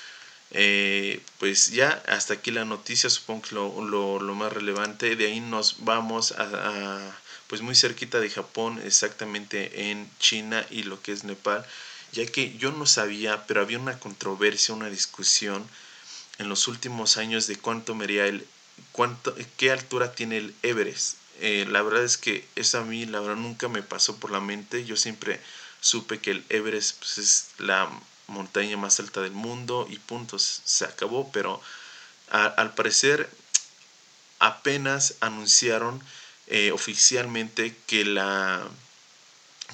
Eh, 0.51 1.21
pues 1.39 1.71
ya 1.73 2.03
hasta 2.07 2.35
aquí 2.35 2.51
la 2.51 2.65
noticia, 2.65 3.11
supongo 3.11 3.43
que 3.43 3.55
lo, 3.55 3.85
lo, 3.85 4.21
lo 4.21 4.35
más 4.35 4.53
relevante. 4.53 5.17
De 5.17 5.27
ahí 5.27 5.41
nos 5.41 5.85
vamos 5.85 6.33
a, 6.33 6.45
a, 6.45 7.19
pues 7.49 7.61
muy 7.63 7.75
cerquita 7.75 8.21
de 8.21 8.31
Japón, 8.31 8.81
exactamente 8.85 9.91
en 9.91 10.11
China 10.19 10.65
y 10.71 10.85
lo 10.85 11.01
que 11.03 11.13
es 11.13 11.25
Nepal, 11.25 11.67
ya 12.15 12.27
que 12.27 12.57
yo 12.57 12.73
no 12.73 12.87
sabía, 12.87 13.47
pero 13.47 13.61
había 13.61 13.79
una 13.79 13.99
controversia, 13.99 14.75
una 14.75 14.89
discusión 14.89 15.69
en 16.39 16.49
los 16.49 16.69
últimos 16.69 17.17
años 17.17 17.47
de 17.47 17.57
cuánto 17.57 17.95
medía 17.95 18.27
el, 18.27 18.47
cuánto, 18.93 19.35
qué 19.57 19.71
altura 19.73 20.15
tiene 20.15 20.39
el 20.39 20.55
Everest. 20.63 21.17
Eh, 21.41 21.67
la 21.69 21.83
verdad 21.83 22.05
es 22.05 22.17
que 22.17 22.47
eso 22.55 22.79
a 22.79 22.85
mí, 22.85 23.05
la 23.07 23.21
verdad, 23.21 23.37
nunca 23.37 23.69
me 23.69 23.83
pasó 23.83 24.17
por 24.17 24.31
la 24.31 24.41
mente. 24.41 24.85
Yo 24.85 24.97
siempre 24.97 25.41
supe 25.81 26.21
que 26.21 26.31
el 26.31 26.45
Everest 26.49 26.99
pues, 26.99 27.19
es 27.19 27.49
la 27.59 27.91
montaña 28.29 28.77
más 28.77 29.01
alta 29.01 29.21
del 29.21 29.33
mundo 29.33 29.87
y 29.91 29.99
puntos, 29.99 30.63
se 30.65 30.85
acabó, 30.85 31.31
pero 31.33 31.61
al 32.31 32.75
parecer 32.75 33.29
apenas 34.39 35.15
anunciaron 35.21 36.03
eh, 36.47 36.73
oficialmente 36.73 37.77
que 37.87 38.05
la 38.05 38.67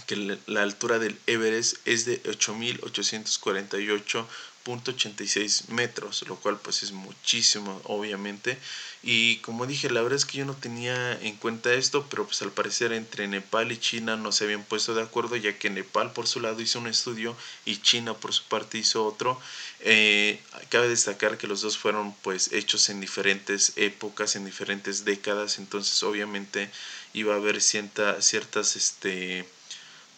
que 0.06 0.38
la 0.46 0.62
altura 0.62 0.98
del 0.98 1.18
Everest 1.26 1.76
es 1.86 2.04
de 2.04 2.22
8.848 2.24 4.26
.86 4.64 5.68
metros, 5.68 6.24
lo 6.28 6.36
cual 6.36 6.58
pues 6.58 6.82
es 6.82 6.92
muchísimo 6.92 7.80
obviamente. 7.84 8.58
Y 9.02 9.36
como 9.38 9.66
dije, 9.66 9.88
la 9.88 10.02
verdad 10.02 10.18
es 10.18 10.26
que 10.26 10.38
yo 10.38 10.44
no 10.44 10.54
tenía 10.54 11.18
en 11.22 11.36
cuenta 11.36 11.72
esto, 11.72 12.06
pero 12.10 12.26
pues 12.26 12.42
al 12.42 12.52
parecer 12.52 12.92
entre 12.92 13.28
Nepal 13.28 13.72
y 13.72 13.78
China 13.78 14.16
no 14.16 14.30
se 14.30 14.44
habían 14.44 14.64
puesto 14.64 14.94
de 14.94 15.02
acuerdo, 15.02 15.36
ya 15.36 15.58
que 15.58 15.70
Nepal 15.70 16.12
por 16.12 16.26
su 16.26 16.40
lado 16.40 16.60
hizo 16.60 16.78
un 16.78 16.86
estudio 16.86 17.34
y 17.64 17.78
China 17.78 18.14
por 18.14 18.34
su 18.34 18.44
parte 18.44 18.78
hizo 18.78 19.06
otro. 19.06 19.40
Eh, 19.80 20.40
cabe 20.68 20.88
destacar 20.88 21.38
que 21.38 21.46
los 21.46 21.62
dos 21.62 21.78
fueron 21.78 22.14
pues 22.22 22.52
hechos 22.52 22.90
en 22.90 23.00
diferentes 23.00 23.72
épocas, 23.76 24.36
en 24.36 24.44
diferentes 24.44 25.06
décadas, 25.06 25.58
entonces 25.58 26.02
obviamente 26.02 26.70
iba 27.14 27.32
a 27.32 27.38
haber 27.38 27.62
cierta, 27.62 28.20
ciertas 28.20 28.76
este 28.76 29.46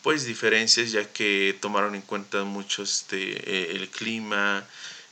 pues 0.03 0.25
diferencias 0.25 0.91
ya 0.93 1.05
que 1.13 1.57
tomaron 1.61 1.95
en 1.95 2.03
cuenta 2.03 2.45
mucho 2.45 2.83
este, 2.83 3.17
eh, 3.17 3.77
el 3.77 3.89
clima, 3.89 4.67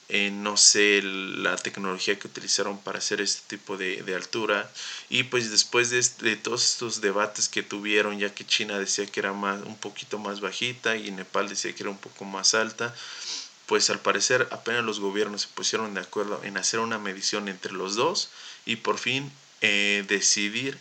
eh, 0.08 0.30
no 0.32 0.56
sé, 0.56 1.00
la 1.02 1.56
tecnología 1.56 2.18
que 2.18 2.26
utilizaron 2.26 2.78
para 2.78 2.98
hacer 2.98 3.20
este 3.20 3.56
tipo 3.56 3.76
de, 3.76 4.14
altura. 4.14 4.68
Y 5.08 5.22
pues 5.24 5.50
después 5.52 5.90
de, 5.90 6.04
de, 6.28 6.36
todos 6.36 6.64
estos 6.64 7.00
debates 7.00 7.48
que 7.48 7.62
tuvieron, 7.62 8.18
ya 8.18 8.34
que 8.34 8.44
China 8.44 8.78
decía 8.78 9.06
que 9.06 9.20
era 9.20 9.32
más, 9.32 9.62
un 9.62 9.76
poquito 9.76 10.18
más 10.18 10.40
bajita 10.40 10.96
y 10.96 11.12
Nepal 11.12 11.48
decía 11.48 11.72
que 11.72 11.84
era 11.84 11.90
un 11.90 11.98
poco 11.98 12.24
más 12.24 12.54
alta, 12.54 12.92
pues 13.66 13.88
al 13.90 14.00
parecer 14.00 14.48
apenas 14.50 14.84
los 14.84 14.98
gobiernos 14.98 15.42
se 15.42 15.48
pusieron 15.48 15.94
de 15.94 16.00
acuerdo 16.00 16.40
en 16.42 16.56
hacer 16.56 16.80
una 16.80 16.98
medición 16.98 17.48
entre 17.48 17.72
los 17.72 17.94
dos 17.94 18.30
y 18.66 18.76
por 18.76 18.98
fin 18.98 19.30
eh, 19.60 20.04
decidir 20.08 20.76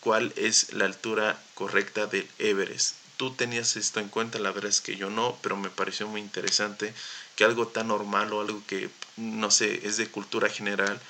cuál 0.00 0.32
es 0.36 0.72
la 0.72 0.86
altura 0.86 1.40
correcta 1.54 2.06
del 2.06 2.28
Everest 2.40 3.03
tú 3.24 3.34
tenías 3.34 3.76
esto 3.76 4.00
en 4.00 4.08
cuenta, 4.08 4.38
la 4.38 4.52
verdad 4.52 4.70
es 4.70 4.82
que 4.82 4.96
yo 4.96 5.08
no, 5.08 5.38
pero 5.42 5.56
me 5.56 5.70
pareció 5.70 6.06
muy 6.06 6.20
interesante 6.20 6.92
que 7.36 7.44
algo 7.44 7.68
tan 7.68 7.88
normal 7.88 8.30
o 8.32 8.42
algo 8.42 8.62
que, 8.66 8.90
no 9.16 9.50
sé, 9.50 9.86
es 9.86 9.96
de 9.96 10.08
cultura 10.08 10.50
general, 10.50 11.00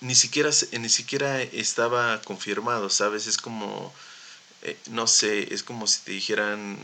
ni 0.00 0.14
siquiera, 0.14 0.50
ni 0.78 0.88
siquiera 0.88 1.42
estaba 1.42 2.22
confirmado, 2.22 2.88
¿sabes? 2.88 3.26
Es 3.26 3.36
como, 3.36 3.92
eh, 4.62 4.78
no 4.90 5.08
sé, 5.08 5.52
es 5.52 5.64
como 5.64 5.88
si 5.88 6.02
te 6.02 6.12
dijeran 6.12 6.78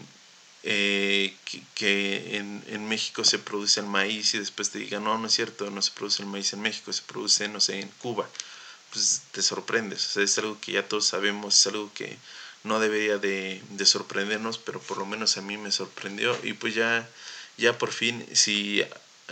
eh, 0.64 1.36
que, 1.76 2.36
en, 2.36 2.64
en, 2.66 2.88
México 2.88 3.22
se 3.24 3.38
produce 3.38 3.78
el 3.80 3.86
maíz 3.86 4.34
y 4.34 4.38
después 4.40 4.70
te 4.70 4.80
digan, 4.80 5.04
no, 5.04 5.16
no 5.16 5.28
es 5.28 5.34
cierto, 5.34 5.70
no 5.70 5.80
se 5.80 5.92
produce 5.92 6.22
el 6.22 6.28
maíz 6.28 6.52
en 6.52 6.60
México, 6.60 6.92
se 6.92 7.02
produce, 7.02 7.48
no 7.48 7.60
sé, 7.60 7.80
en 7.80 7.88
Cuba. 8.00 8.28
Pues 8.92 9.22
te 9.30 9.42
sorprendes, 9.42 10.06
o 10.06 10.10
sea, 10.10 10.22
es 10.24 10.38
algo 10.38 10.60
que 10.60 10.72
ya 10.72 10.88
todos 10.88 11.06
sabemos, 11.06 11.58
es 11.58 11.66
algo 11.68 11.92
que 11.94 12.18
no 12.66 12.80
debería 12.80 13.18
de, 13.18 13.62
sorprendernos, 13.84 14.58
pero 14.58 14.80
por 14.80 14.98
lo 14.98 15.06
menos 15.06 15.38
a 15.38 15.42
mí 15.42 15.56
me 15.56 15.72
sorprendió 15.72 16.38
y 16.42 16.52
pues 16.52 16.74
ya, 16.74 17.08
ya 17.56 17.78
por 17.78 17.92
fin, 17.92 18.26
si, 18.32 18.82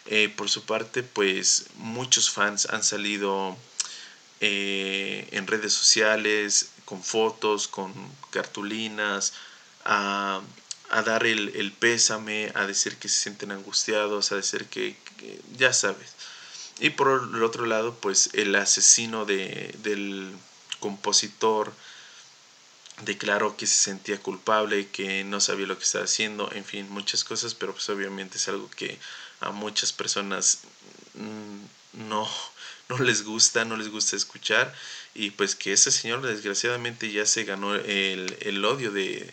Eh, 0.07 0.29
por 0.29 0.51
su 0.51 0.65
parte, 0.65 1.03
pues 1.03 1.67
muchos 1.77 2.31
fans 2.31 2.67
han 2.67 2.83
salido 2.83 3.57
eh, 4.41 5.27
en 5.31 5.47
redes 5.47 5.73
sociales, 5.73 6.71
con 6.85 7.03
fotos, 7.03 7.69
con 7.69 7.93
cartulinas, 8.31 9.33
a, 9.85 10.43
dar 11.05 11.27
el, 11.27 11.73
pésame, 11.73 12.53
a 12.55 12.67
decir 12.67 12.97
que 12.99 13.09
se 13.09 13.23
sienten 13.23 13.53
angustiados, 13.53 14.33
a 14.33 14.37
decir 14.37 14.67
que, 14.67 14.97
ya 15.57 15.73
sabes. 15.73 16.15
Y 16.81 16.91
por 16.91 17.31
el 17.33 17.43
otro 17.43 17.67
lado, 17.67 17.95
pues 17.95 18.31
el 18.35 18.55
asesino 18.57 19.25
de, 19.25 19.75
del 19.83 20.33
compositor 20.81 21.73
declaró 23.03 23.57
que 23.57 23.67
se 23.67 23.77
sentía 23.77 24.21
culpable, 24.21 24.89
que 24.89 25.25
no 25.25 25.41
sabía 25.41 25.67
lo 25.67 25.79
que 25.79 25.85
estaba 25.85 26.05
haciendo, 26.05 26.51
en 26.53 26.65
fin, 26.65 26.89
muchas 26.91 27.25
cosas, 27.25 27.55
pero 27.55 27.73
pues 27.73 27.89
obviamente 27.89 28.39
es 28.39 28.49
algo 28.49 28.71
que 28.71 28.99
a 29.45 29.51
muchas 29.51 29.93
personas 29.93 30.61
mm, 31.15 32.09
no, 32.09 32.29
no 32.89 32.99
les 32.99 33.25
gusta, 33.25 33.65
no 33.65 33.77
les 33.77 33.89
gusta 33.89 34.17
escuchar 34.17 34.75
y 35.15 35.31
pues 35.31 35.55
que 35.55 35.73
ese 35.73 35.91
señor 35.91 36.23
desgraciadamente 36.23 37.11
ya 37.11 37.25
se 37.25 37.45
ganó 37.45 37.75
el, 37.75 38.65
odio 38.65 38.91
de, 38.91 39.33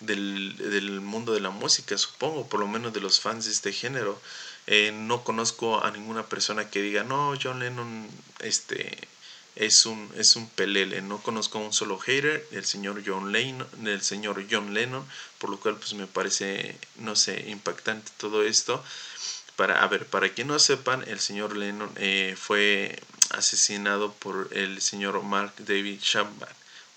del, 0.00 1.00
mundo 1.00 1.32
de 1.32 1.40
la 1.40 1.50
música, 1.50 1.96
supongo, 1.96 2.46
por 2.48 2.60
lo 2.60 2.68
menos 2.68 2.92
de 2.92 3.00
los 3.00 3.20
fans 3.20 3.46
de 3.46 3.52
este 3.52 3.72
género. 3.72 4.20
Eh, 4.66 4.92
no 4.92 5.24
conozco 5.24 5.82
a 5.82 5.90
ninguna 5.90 6.26
persona 6.26 6.68
que 6.68 6.82
diga, 6.82 7.02
no, 7.02 7.32
John 7.42 7.60
Lennon 7.60 8.06
este, 8.40 8.98
es, 9.58 9.86
un, 9.86 10.10
es 10.16 10.36
un 10.36 10.48
pelele. 10.48 11.02
No 11.02 11.20
conozco 11.20 11.58
a 11.58 11.62
un 11.62 11.72
solo 11.72 11.98
hater, 11.98 12.46
el 12.52 12.64
señor 12.64 13.02
John 13.04 13.32
Lennon, 13.32 13.66
el 13.86 14.02
señor 14.02 14.44
John 14.48 14.72
Lennon, 14.72 15.04
por 15.38 15.50
lo 15.50 15.58
cual 15.58 15.76
pues 15.76 15.94
me 15.94 16.06
parece, 16.06 16.78
no 16.96 17.16
sé, 17.16 17.44
impactante 17.48 18.10
todo 18.16 18.44
esto. 18.44 18.82
Para, 19.56 19.82
a 19.82 19.88
ver, 19.88 20.06
para 20.06 20.28
quien 20.28 20.46
no 20.46 20.58
sepan, 20.60 21.04
el 21.08 21.18
señor 21.18 21.56
Lennon 21.56 21.90
eh, 21.96 22.36
fue 22.40 23.00
asesinado 23.30 24.12
por 24.14 24.48
el 24.52 24.80
señor 24.80 25.20
Mark 25.24 25.52
David 25.58 26.00
Chapman. 26.00 26.48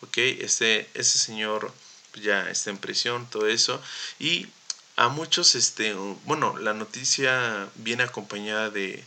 ¿Ok? 0.01 0.17
Este, 0.17 0.87
ese 0.93 1.17
señor 1.17 1.73
ya 2.21 2.49
está 2.49 2.69
en 2.69 2.77
prisión, 2.77 3.27
todo 3.29 3.47
eso. 3.47 3.81
Y 4.19 4.47
a 4.97 5.07
muchos, 5.07 5.55
este, 5.55 5.93
bueno, 6.25 6.57
la 6.59 6.73
noticia 6.73 7.69
viene 7.75 8.03
acompañada 8.03 8.69
de, 8.69 9.03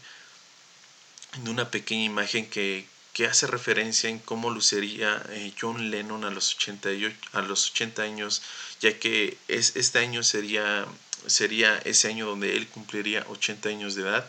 de 1.37 1.50
una 1.50 1.70
pequeña 1.70 2.04
imagen 2.04 2.50
que, 2.50 2.88
que 3.14 3.26
hace 3.26 3.47
referencia 3.47 4.11
en 4.11 4.18
cómo 4.18 4.50
lucería 4.50 5.23
eh, 5.30 5.52
John 5.59 5.90
Lennon 5.90 6.25
a 6.25 6.30
los 6.30 6.54
80, 6.56 6.90
a 7.33 7.42
los 7.42 7.71
80 7.71 8.02
años, 8.02 8.42
ya 8.80 8.99
que 8.99 9.38
es, 9.49 9.76
este 9.76 10.00
año 10.00 10.23
sería 10.23 10.87
sería 11.26 11.78
ese 11.85 12.09
año 12.09 12.26
donde 12.26 12.56
él 12.56 12.68
cumpliría 12.68 13.25
80 13.28 13.68
años 13.68 13.94
de 13.94 14.02
edad 14.02 14.28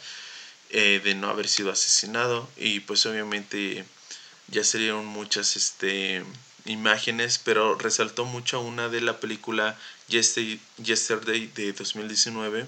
eh, 0.70 1.02
de 1.04 1.16
no 1.16 1.30
haber 1.30 1.48
sido 1.48 1.72
asesinado. 1.72 2.50
Y 2.58 2.82
pues 2.82 3.06
obviamente 3.06 3.86
ya 4.48 4.64
serían 4.64 5.06
muchas 5.06 5.56
este, 5.56 6.24
imágenes, 6.66 7.40
pero 7.40 7.76
resaltó 7.76 8.26
mucho 8.26 8.62
una 8.62 8.90
de 8.90 9.02
la 9.02 9.20
película 9.20 9.78
Yesterday 10.08 11.48
de 11.48 11.74
2019, 11.74 12.68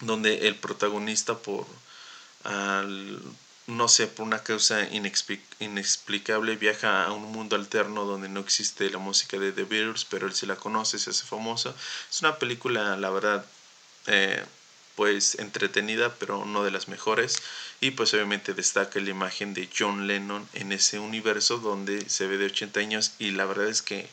donde 0.00 0.48
el 0.48 0.56
protagonista 0.56 1.38
por 1.38 1.66
no 3.66 3.88
sé, 3.88 4.06
por 4.06 4.26
una 4.26 4.42
causa 4.42 4.86
inexplicable 4.90 6.56
viaja 6.56 7.04
a 7.04 7.12
un 7.12 7.32
mundo 7.32 7.56
alterno 7.56 8.04
donde 8.04 8.28
no 8.28 8.40
existe 8.40 8.90
la 8.90 8.98
música 8.98 9.38
de 9.38 9.52
The 9.52 9.64
Beatles, 9.64 10.04
pero 10.04 10.26
él 10.26 10.34
se 10.34 10.46
la 10.46 10.56
conoce, 10.56 10.98
se 10.98 11.10
hace 11.10 11.24
famoso. 11.24 11.74
Es 12.10 12.20
una 12.20 12.38
película, 12.38 12.96
la 12.96 13.10
verdad, 13.10 13.46
eh, 14.06 14.44
pues 14.96 15.36
entretenida, 15.38 16.14
pero 16.16 16.44
no 16.44 16.62
de 16.62 16.70
las 16.70 16.88
mejores. 16.88 17.42
Y 17.80 17.92
pues 17.92 18.12
obviamente 18.14 18.54
destaca 18.54 19.00
la 19.00 19.10
imagen 19.10 19.54
de 19.54 19.68
John 19.76 20.06
Lennon 20.06 20.46
en 20.52 20.72
ese 20.72 20.98
universo 20.98 21.58
donde 21.58 22.08
se 22.08 22.26
ve 22.26 22.36
de 22.36 22.46
80 22.46 22.80
años 22.80 23.12
y 23.18 23.30
la 23.30 23.46
verdad 23.46 23.68
es 23.68 23.82
que 23.82 24.08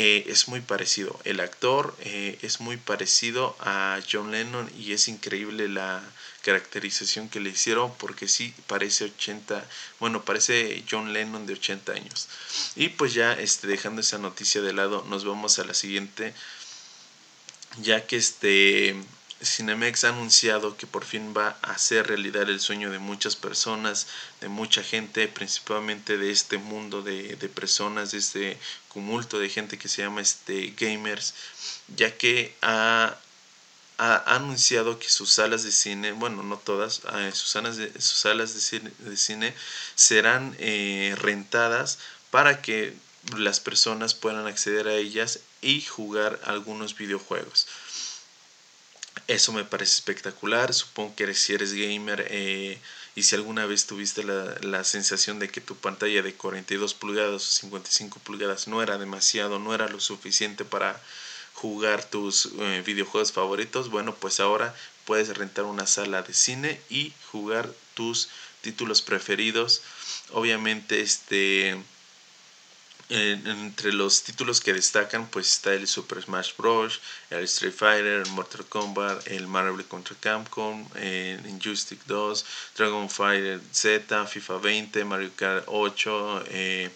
eh, 0.00 0.30
es 0.30 0.46
muy 0.46 0.60
parecido. 0.60 1.18
El 1.24 1.40
actor 1.40 1.92
eh, 1.98 2.38
es 2.42 2.60
muy 2.60 2.76
parecido 2.76 3.56
a 3.58 3.98
John 4.08 4.30
Lennon 4.30 4.70
y 4.78 4.92
es 4.92 5.08
increíble 5.08 5.68
la 5.68 6.00
caracterización 6.42 7.28
que 7.28 7.40
le 7.40 7.50
hicieron 7.50 7.92
porque 7.96 8.28
sí 8.28 8.54
parece 8.68 9.06
80, 9.06 9.66
bueno, 9.98 10.24
parece 10.24 10.84
John 10.88 11.12
Lennon 11.12 11.46
de 11.46 11.54
80 11.54 11.90
años. 11.94 12.28
Y 12.76 12.90
pues 12.90 13.12
ya 13.12 13.32
este, 13.32 13.66
dejando 13.66 14.00
esa 14.00 14.18
noticia 14.18 14.62
de 14.62 14.72
lado, 14.72 15.04
nos 15.08 15.24
vamos 15.24 15.58
a 15.58 15.64
la 15.64 15.74
siguiente, 15.74 16.32
ya 17.82 18.06
que 18.06 18.18
este 18.18 18.94
Cinemex 19.42 20.04
ha 20.04 20.08
anunciado 20.08 20.76
que 20.76 20.86
por 20.86 21.04
fin 21.04 21.32
va 21.36 21.56
a 21.62 21.72
hacer 21.72 22.08
realidad 22.08 22.48
el 22.48 22.60
sueño 22.60 22.90
de 22.90 22.98
muchas 22.98 23.36
personas, 23.36 24.08
de 24.40 24.48
mucha 24.48 24.82
gente, 24.82 25.28
principalmente 25.28 26.18
de 26.18 26.30
este 26.30 26.58
mundo 26.58 27.02
de, 27.02 27.36
personas, 27.54 28.10
de 28.10 28.18
este 28.18 28.58
cumulto 28.88 29.38
de 29.38 29.48
gente 29.48 29.78
que 29.78 29.88
se 29.88 30.02
llama 30.02 30.20
este 30.20 30.74
gamers, 30.76 31.34
ya 31.96 32.16
que 32.16 32.56
ha, 32.62 33.16
anunciado 33.98 35.00
que 35.00 35.08
sus 35.08 35.30
salas 35.30 35.64
de 35.64 35.72
cine, 35.72 36.12
bueno, 36.12 36.44
no 36.44 36.56
todas, 36.56 37.02
eh, 37.16 37.32
sus, 37.32 37.50
salas 37.50 37.76
de, 37.76 37.90
sus 38.00 38.18
salas 38.18 38.54
de 38.54 39.16
cine, 39.16 39.54
serán 39.96 40.54
eh, 40.60 41.16
rentadas 41.18 41.98
para 42.30 42.62
que 42.62 42.94
las 43.36 43.58
personas 43.58 44.14
puedan 44.14 44.46
acceder 44.46 44.86
a 44.86 44.94
ellas 44.94 45.40
y 45.62 45.82
jugar 45.82 46.40
algunos 46.44 46.96
videojuegos. 46.96 47.66
Eso 49.28 49.52
me 49.52 49.64
parece 49.64 49.92
espectacular. 49.92 50.72
Supongo 50.72 51.14
que 51.14 51.34
si 51.34 51.52
eres 51.52 51.74
gamer 51.74 52.26
eh, 52.30 52.78
y 53.14 53.24
si 53.24 53.34
alguna 53.34 53.66
vez 53.66 53.86
tuviste 53.86 54.24
la, 54.24 54.84
sensación 54.84 55.38
de 55.38 55.50
que 55.50 55.60
tu 55.60 55.76
pantalla 55.76 56.22
de 56.22 56.34
42 56.34 56.94
pulgadas 56.94 57.42
o 57.42 57.52
55 57.52 58.20
pulgadas 58.20 58.68
no 58.68 58.82
era 58.82 58.96
demasiado, 58.96 59.58
no 59.58 59.74
era 59.74 59.86
lo 59.88 60.00
suficiente 60.00 60.64
para 60.64 60.98
jugar 61.52 62.04
tus 62.04 62.50
eh, 62.58 62.82
videojuegos 62.86 63.32
favoritos, 63.32 63.90
bueno, 63.90 64.14
pues 64.14 64.40
ahora 64.40 64.74
puedes 65.04 65.36
rentar 65.36 65.66
una 65.66 65.86
sala 65.86 66.22
de 66.22 66.32
cine 66.32 66.80
y 66.88 67.12
jugar 67.30 67.70
tus 67.92 68.30
títulos 68.62 69.02
preferidos. 69.02 69.82
Obviamente, 70.32 71.02
este 71.02 71.76
entre 73.10 73.92
los 73.92 74.22
títulos 74.22 74.60
que 74.60 74.74
destacan 74.74 75.26
pues 75.28 75.50
está 75.52 75.72
el 75.72 75.86
Super 75.86 76.22
Smash 76.22 76.52
Bros, 76.56 77.00
el 77.30 77.44
Street 77.44 77.72
Fighter, 77.72 78.22
el 78.26 78.30
Mortal 78.30 78.66
Kombat, 78.66 79.26
el 79.28 79.46
Marvel 79.46 79.84
contra 79.86 80.14
Capcom, 80.20 80.86
el 80.94 81.44
Injustice 81.46 82.02
2, 82.06 82.44
Dragon 82.76 83.08
Fighter 83.08 83.60
Z, 83.72 84.26
FIFA 84.26 84.58
20, 84.58 85.04
Mario 85.04 85.30
Kart 85.36 85.64
8, 85.66 86.44
eh, 86.48 86.90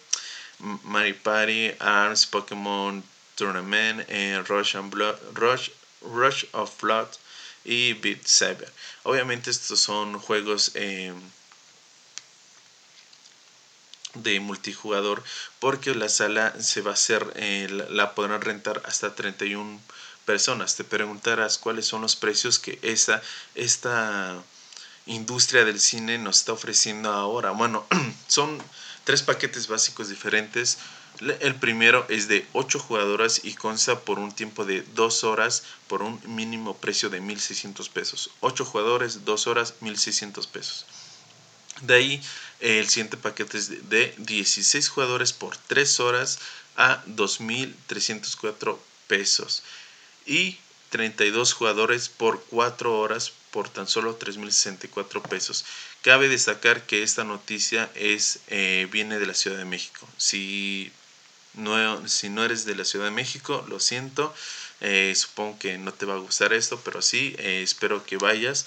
Mario 0.84 1.16
Party, 1.22 1.72
ARMS, 1.78 2.26
Pokémon 2.26 3.02
Tournament, 3.34 4.04
eh, 4.08 4.42
Rush, 4.46 4.76
Blood, 4.90 5.16
Rush, 5.34 5.70
Rush 6.02 6.44
of 6.52 6.80
Blood 6.80 7.08
y 7.64 7.94
Beat 7.94 8.26
Saber. 8.26 8.70
Obviamente 9.04 9.50
estos 9.50 9.80
son 9.80 10.18
juegos 10.18 10.72
eh, 10.74 11.12
de 14.14 14.40
multijugador 14.40 15.22
porque 15.58 15.94
la 15.94 16.08
sala 16.08 16.54
se 16.60 16.80
va 16.80 16.90
a 16.90 16.94
hacer, 16.94 17.32
eh, 17.36 17.68
la, 17.90 18.14
podrán 18.14 18.40
rentar 18.40 18.82
hasta 18.84 19.14
31 19.14 19.80
personas. 20.24 20.76
Te 20.76 20.84
preguntarás 20.84 21.58
cuáles 21.58 21.86
son 21.86 22.02
los 22.02 22.16
precios 22.16 22.58
que 22.58 22.78
esta, 22.82 23.22
esta 23.54 24.42
industria 25.06 25.64
del 25.64 25.80
cine 25.80 26.18
nos 26.18 26.38
está 26.38 26.52
ofreciendo 26.52 27.10
ahora. 27.10 27.50
Bueno, 27.50 27.86
son 28.28 28.58
tres 29.04 29.22
paquetes 29.22 29.68
básicos 29.68 30.08
diferentes. 30.08 30.78
El 31.40 31.54
primero 31.56 32.06
es 32.08 32.26
de 32.26 32.46
8 32.52 32.78
jugadoras 32.78 33.42
y 33.44 33.54
consta 33.54 34.00
por 34.00 34.18
un 34.18 34.32
tiempo 34.32 34.64
de 34.64 34.82
2 34.94 35.24
horas 35.24 35.62
por 35.86 36.02
un 36.02 36.20
mínimo 36.26 36.76
precio 36.76 37.10
de 37.10 37.20
1.600 37.20 37.90
pesos. 37.90 38.30
8 38.40 38.64
jugadores, 38.64 39.24
2 39.24 39.46
horas, 39.46 39.74
1.600 39.82 40.46
pesos. 40.48 40.86
De 41.82 41.94
ahí 41.94 42.22
el 42.62 42.88
siguiente 42.88 43.16
paquete 43.16 43.58
es 43.58 43.88
de 43.90 44.14
16 44.18 44.88
jugadores 44.88 45.32
por 45.32 45.56
3 45.56 46.00
horas 46.00 46.38
a 46.76 47.04
2.304 47.06 48.78
pesos. 49.08 49.64
Y 50.24 50.58
32 50.90 51.54
jugadores 51.54 52.08
por 52.08 52.44
4 52.50 52.98
horas 52.98 53.32
por 53.50 53.68
tan 53.68 53.88
solo 53.88 54.18
3.064 54.18 55.22
pesos. 55.22 55.64
Cabe 56.02 56.28
destacar 56.28 56.86
que 56.86 57.02
esta 57.02 57.24
noticia 57.24 57.90
es, 57.96 58.38
eh, 58.46 58.86
viene 58.92 59.18
de 59.18 59.26
la 59.26 59.34
Ciudad 59.34 59.58
de 59.58 59.64
México. 59.64 60.08
Si 60.16 60.92
no, 61.54 61.76
eres 62.44 62.64
de 62.64 62.76
la 62.76 62.84
Ciudad 62.84 63.06
de 63.06 63.10
México, 63.10 63.64
lo 63.68 63.80
siento. 63.80 64.32
Eh, 64.80 65.12
supongo 65.16 65.58
que 65.58 65.78
no 65.78 65.92
te 65.92 66.06
va 66.06 66.14
a 66.14 66.18
gustar 66.18 66.52
esto, 66.52 66.80
pero 66.84 67.02
sí, 67.02 67.34
eh, 67.38 67.62
espero 67.62 68.04
que 68.04 68.16
vayas 68.18 68.66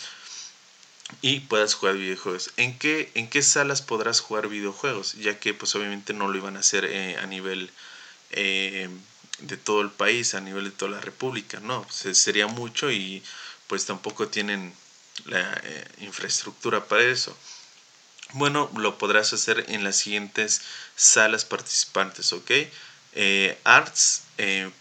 y 1.21 1.41
puedas 1.41 1.73
jugar 1.75 1.97
videojuegos. 1.97 2.51
¿En 2.57 2.77
qué, 2.77 3.11
¿En 3.13 3.29
qué 3.29 3.41
salas 3.41 3.81
podrás 3.81 4.19
jugar 4.19 4.47
videojuegos? 4.47 5.13
Ya 5.13 5.39
que 5.39 5.53
pues 5.53 5.75
obviamente 5.75 6.13
no 6.13 6.27
lo 6.27 6.37
iban 6.37 6.57
a 6.57 6.61
hacer 6.61 6.85
eh, 6.85 7.17
a 7.17 7.25
nivel 7.25 7.71
eh, 8.31 8.89
de 9.39 9.57
todo 9.57 9.81
el 9.81 9.91
país, 9.91 10.33
a 10.33 10.41
nivel 10.41 10.65
de 10.65 10.71
toda 10.71 10.91
la 10.91 11.01
república, 11.01 11.59
no, 11.59 11.85
sería 11.89 12.47
mucho 12.47 12.91
y 12.91 13.23
pues 13.67 13.85
tampoco 13.85 14.27
tienen 14.27 14.73
la 15.25 15.61
eh, 15.63 15.87
infraestructura 15.99 16.85
para 16.85 17.03
eso. 17.03 17.37
Bueno, 18.33 18.69
lo 18.75 18.97
podrás 18.97 19.33
hacer 19.33 19.65
en 19.69 19.83
las 19.83 19.97
siguientes 19.97 20.61
salas 20.95 21.45
participantes, 21.45 22.33
¿ok? 22.33 22.51
Arts 23.63 24.24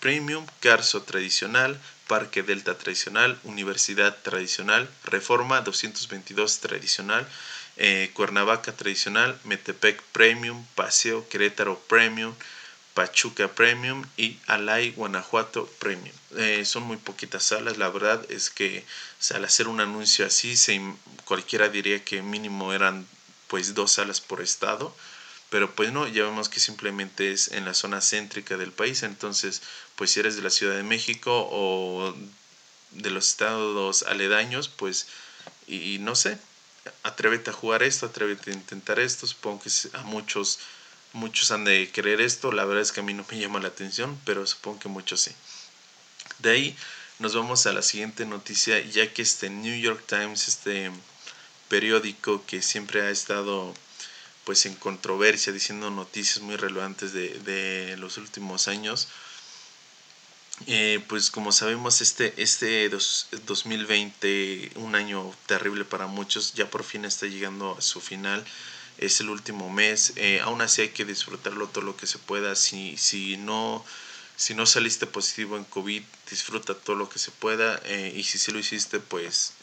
Premium, 0.00 0.46
Carso 0.60 1.02
Tradicional, 1.02 1.78
Parque 2.06 2.42
Delta 2.42 2.76
Tradicional, 2.76 3.38
Universidad 3.44 4.16
Tradicional, 4.22 4.88
Reforma 5.04 5.60
222 5.62 6.60
Tradicional, 6.60 7.26
eh, 7.76 8.10
Cuernavaca 8.14 8.72
Tradicional, 8.72 9.38
Metepec 9.44 10.02
Premium, 10.12 10.64
Paseo 10.74 11.28
Querétaro 11.28 11.78
Premium, 11.88 12.34
Pachuca 12.94 13.48
Premium 13.48 14.04
y 14.16 14.38
Alay 14.46 14.92
Guanajuato 14.92 15.66
Premium. 15.80 16.14
Eh, 16.36 16.64
son 16.64 16.84
muy 16.84 16.96
poquitas 16.96 17.44
salas, 17.44 17.78
la 17.78 17.88
verdad 17.88 18.24
es 18.28 18.50
que 18.50 18.84
al 19.34 19.44
hacer 19.44 19.66
un 19.66 19.80
anuncio 19.80 20.26
así, 20.26 20.54
cualquiera 21.24 21.68
diría 21.68 22.04
que 22.04 22.22
mínimo 22.22 22.72
eran 22.72 23.06
pues 23.48 23.74
dos 23.74 23.92
salas 23.92 24.20
por 24.20 24.40
estado 24.40 24.94
pero 25.54 25.72
pues 25.72 25.92
no, 25.92 26.08
ya 26.08 26.24
vemos 26.24 26.48
que 26.48 26.58
simplemente 26.58 27.30
es 27.30 27.52
en 27.52 27.64
la 27.64 27.74
zona 27.74 28.00
céntrica 28.00 28.56
del 28.56 28.72
país, 28.72 29.04
entonces 29.04 29.62
pues 29.94 30.10
si 30.10 30.18
eres 30.18 30.34
de 30.34 30.42
la 30.42 30.50
Ciudad 30.50 30.74
de 30.74 30.82
México 30.82 31.48
o 31.48 32.12
de 32.90 33.10
los 33.10 33.28
estados 33.28 34.02
aledaños, 34.02 34.66
pues 34.66 35.06
y, 35.68 35.98
no 36.00 36.16
sé, 36.16 36.38
atrévete 37.04 37.50
a 37.50 37.52
jugar 37.52 37.84
esto, 37.84 38.06
atrévete 38.06 38.50
a 38.50 38.54
intentar 38.54 38.98
esto, 38.98 39.28
supongo 39.28 39.62
que 39.62 39.70
a 39.96 40.02
muchos 40.02 40.58
muchos 41.12 41.52
han 41.52 41.64
de 41.64 41.88
querer 41.88 42.20
esto, 42.20 42.50
la 42.50 42.64
verdad 42.64 42.82
es 42.82 42.90
que 42.90 42.98
a 42.98 43.04
mí 43.04 43.14
no 43.14 43.24
me 43.30 43.38
llama 43.38 43.60
la 43.60 43.68
atención, 43.68 44.20
pero 44.24 44.44
supongo 44.48 44.80
que 44.80 44.88
muchos 44.88 45.20
sí. 45.20 45.30
De 46.40 46.50
ahí 46.50 46.76
nos 47.20 47.36
vamos 47.36 47.64
a 47.66 47.72
la 47.72 47.82
siguiente 47.82 48.26
noticia, 48.26 48.80
ya 48.80 49.12
que 49.12 49.22
este 49.22 49.50
New 49.50 49.80
York 49.80 50.02
Times, 50.08 50.48
este 50.48 50.90
periódico 51.68 52.44
que 52.44 52.60
siempre 52.60 53.02
ha 53.02 53.10
estado 53.10 53.72
pues 54.44 54.66
en 54.66 54.74
controversia, 54.74 55.52
diciendo 55.52 55.90
noticias 55.90 56.40
muy 56.40 56.56
relevantes 56.56 57.12
de, 57.12 57.96
los 57.98 58.18
últimos 58.18 58.68
años. 58.68 59.08
Eh, 60.66 61.02
pues 61.08 61.30
como 61.30 61.50
sabemos, 61.50 62.00
este, 62.00 62.34
este 62.40 62.88
2020, 62.88 64.72
un 64.76 64.94
año 64.94 65.34
terrible 65.46 65.84
para 65.84 66.06
muchos, 66.06 66.54
ya 66.54 66.70
por 66.70 66.84
fin 66.84 67.04
está 67.04 67.26
llegando 67.26 67.76
a 67.76 67.82
su 67.82 68.00
final. 68.00 68.44
Es 68.98 69.20
el 69.20 69.30
último 69.30 69.70
mes. 69.70 70.12
Eh, 70.16 70.40
aún 70.42 70.60
así 70.60 70.82
hay 70.82 70.90
que 70.90 71.04
disfrutarlo 71.04 71.66
todo 71.66 71.84
lo 71.84 71.96
que 71.96 72.06
se 72.06 72.18
pueda. 72.18 72.54
Si, 72.54 72.96
si, 72.96 73.36
no, 73.38 73.84
si 74.36 74.54
no 74.54 74.66
saliste 74.66 75.06
positivo 75.06 75.56
en 75.56 75.64
COVID, 75.64 76.02
disfruta 76.30 76.74
todo 76.74 76.94
lo 76.94 77.08
que 77.08 77.18
se 77.18 77.32
pueda. 77.32 77.80
Eh, 77.86 78.12
y 78.14 78.22
si 78.22 78.38
sí 78.38 78.52
lo 78.52 78.58
hiciste, 78.60 79.00
pues 79.00 79.54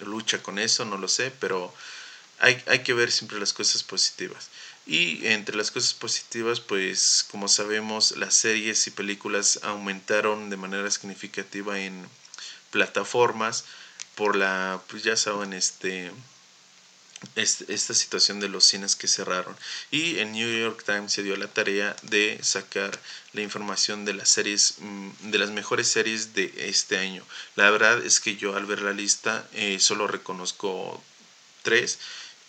lucha 0.00 0.40
con 0.42 0.60
eso, 0.60 0.84
no 0.84 0.96
lo 0.96 1.08
sé, 1.08 1.32
pero 1.40 1.74
hay, 2.38 2.62
hay 2.66 2.82
que 2.82 2.94
ver 2.94 3.10
siempre 3.10 3.38
las 3.38 3.52
cosas 3.52 3.82
positivas. 3.82 4.48
Y 4.86 5.26
entre 5.26 5.54
las 5.56 5.70
cosas 5.70 5.92
positivas, 5.92 6.60
pues 6.60 7.26
como 7.30 7.46
sabemos, 7.48 8.16
las 8.16 8.34
series 8.34 8.86
y 8.86 8.90
películas 8.90 9.60
aumentaron 9.62 10.48
de 10.48 10.56
manera 10.56 10.90
significativa 10.90 11.78
en 11.78 12.08
plataformas 12.70 13.64
por 14.14 14.34
la, 14.34 14.80
pues 14.88 15.02
ya 15.02 15.16
saben, 15.16 15.52
este, 15.52 16.10
este, 17.34 17.72
esta 17.72 17.94
situación 17.94 18.40
de 18.40 18.48
los 18.48 18.64
cines 18.64 18.96
que 18.96 19.08
cerraron. 19.08 19.56
Y 19.90 20.18
el 20.18 20.32
New 20.32 20.60
York 20.60 20.82
Times 20.84 21.12
se 21.12 21.22
dio 21.22 21.36
la 21.36 21.48
tarea 21.48 21.94
de 22.02 22.38
sacar 22.42 22.98
la 23.32 23.42
información 23.42 24.04
de 24.04 24.14
las 24.14 24.28
series, 24.28 24.76
mm, 24.78 25.30
de 25.30 25.38
las 25.38 25.50
mejores 25.50 25.88
series 25.88 26.34
de 26.34 26.52
este 26.56 26.98
año. 26.98 27.24
La 27.56 27.70
verdad 27.70 28.04
es 28.04 28.20
que 28.20 28.36
yo 28.36 28.56
al 28.56 28.66
ver 28.66 28.82
la 28.82 28.92
lista 28.92 29.46
eh, 29.52 29.78
solo 29.80 30.06
reconozco 30.06 31.02
tres 31.62 31.98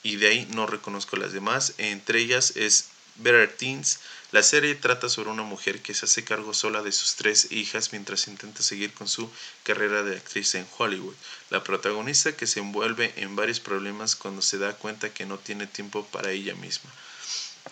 y 0.04 0.16
de 0.16 0.28
ahí 0.28 0.48
no 0.54 0.66
reconozco 0.66 1.18
las 1.18 1.34
demás. 1.34 1.74
Entre 1.78 2.20
ellas 2.20 2.54
es 2.56 2.90
Better 3.16 3.56
Teens. 3.56 4.00
La 4.32 4.44
serie 4.44 4.76
trata 4.76 5.10
sobre 5.10 5.30
una 5.30 5.44
mujer 5.44 5.82
que 5.82 5.94
se 5.94 6.06
hace 6.06 6.24
cargo 6.24 6.54
sola 6.54 6.82
de 6.84 6.92
sus 6.92 7.16
tres 7.16 7.52
hijas 7.52 7.92
mientras 7.92 8.28
intenta 8.28 8.62
seguir 8.62 8.94
con 8.94 9.08
su 9.08 9.30
carrera 9.64 10.04
de 10.04 10.18
actriz 10.18 10.56
en 10.56 10.68
Hollywood. 10.78 11.16
La 11.50 11.64
protagonista 11.64 12.36
que 12.36 12.48
se 12.48 12.60
envuelve 12.60 13.14
en 13.18 13.36
varios 13.36 13.60
problemas 13.60 14.16
cuando 14.16 14.42
se 14.42 14.58
da 14.58 14.74
cuenta 14.74 15.14
que 15.14 15.26
no 15.26 15.38
tiene 15.38 15.68
tiempo 15.68 16.06
para 16.06 16.32
ella 16.32 16.56
misma. 16.56 16.92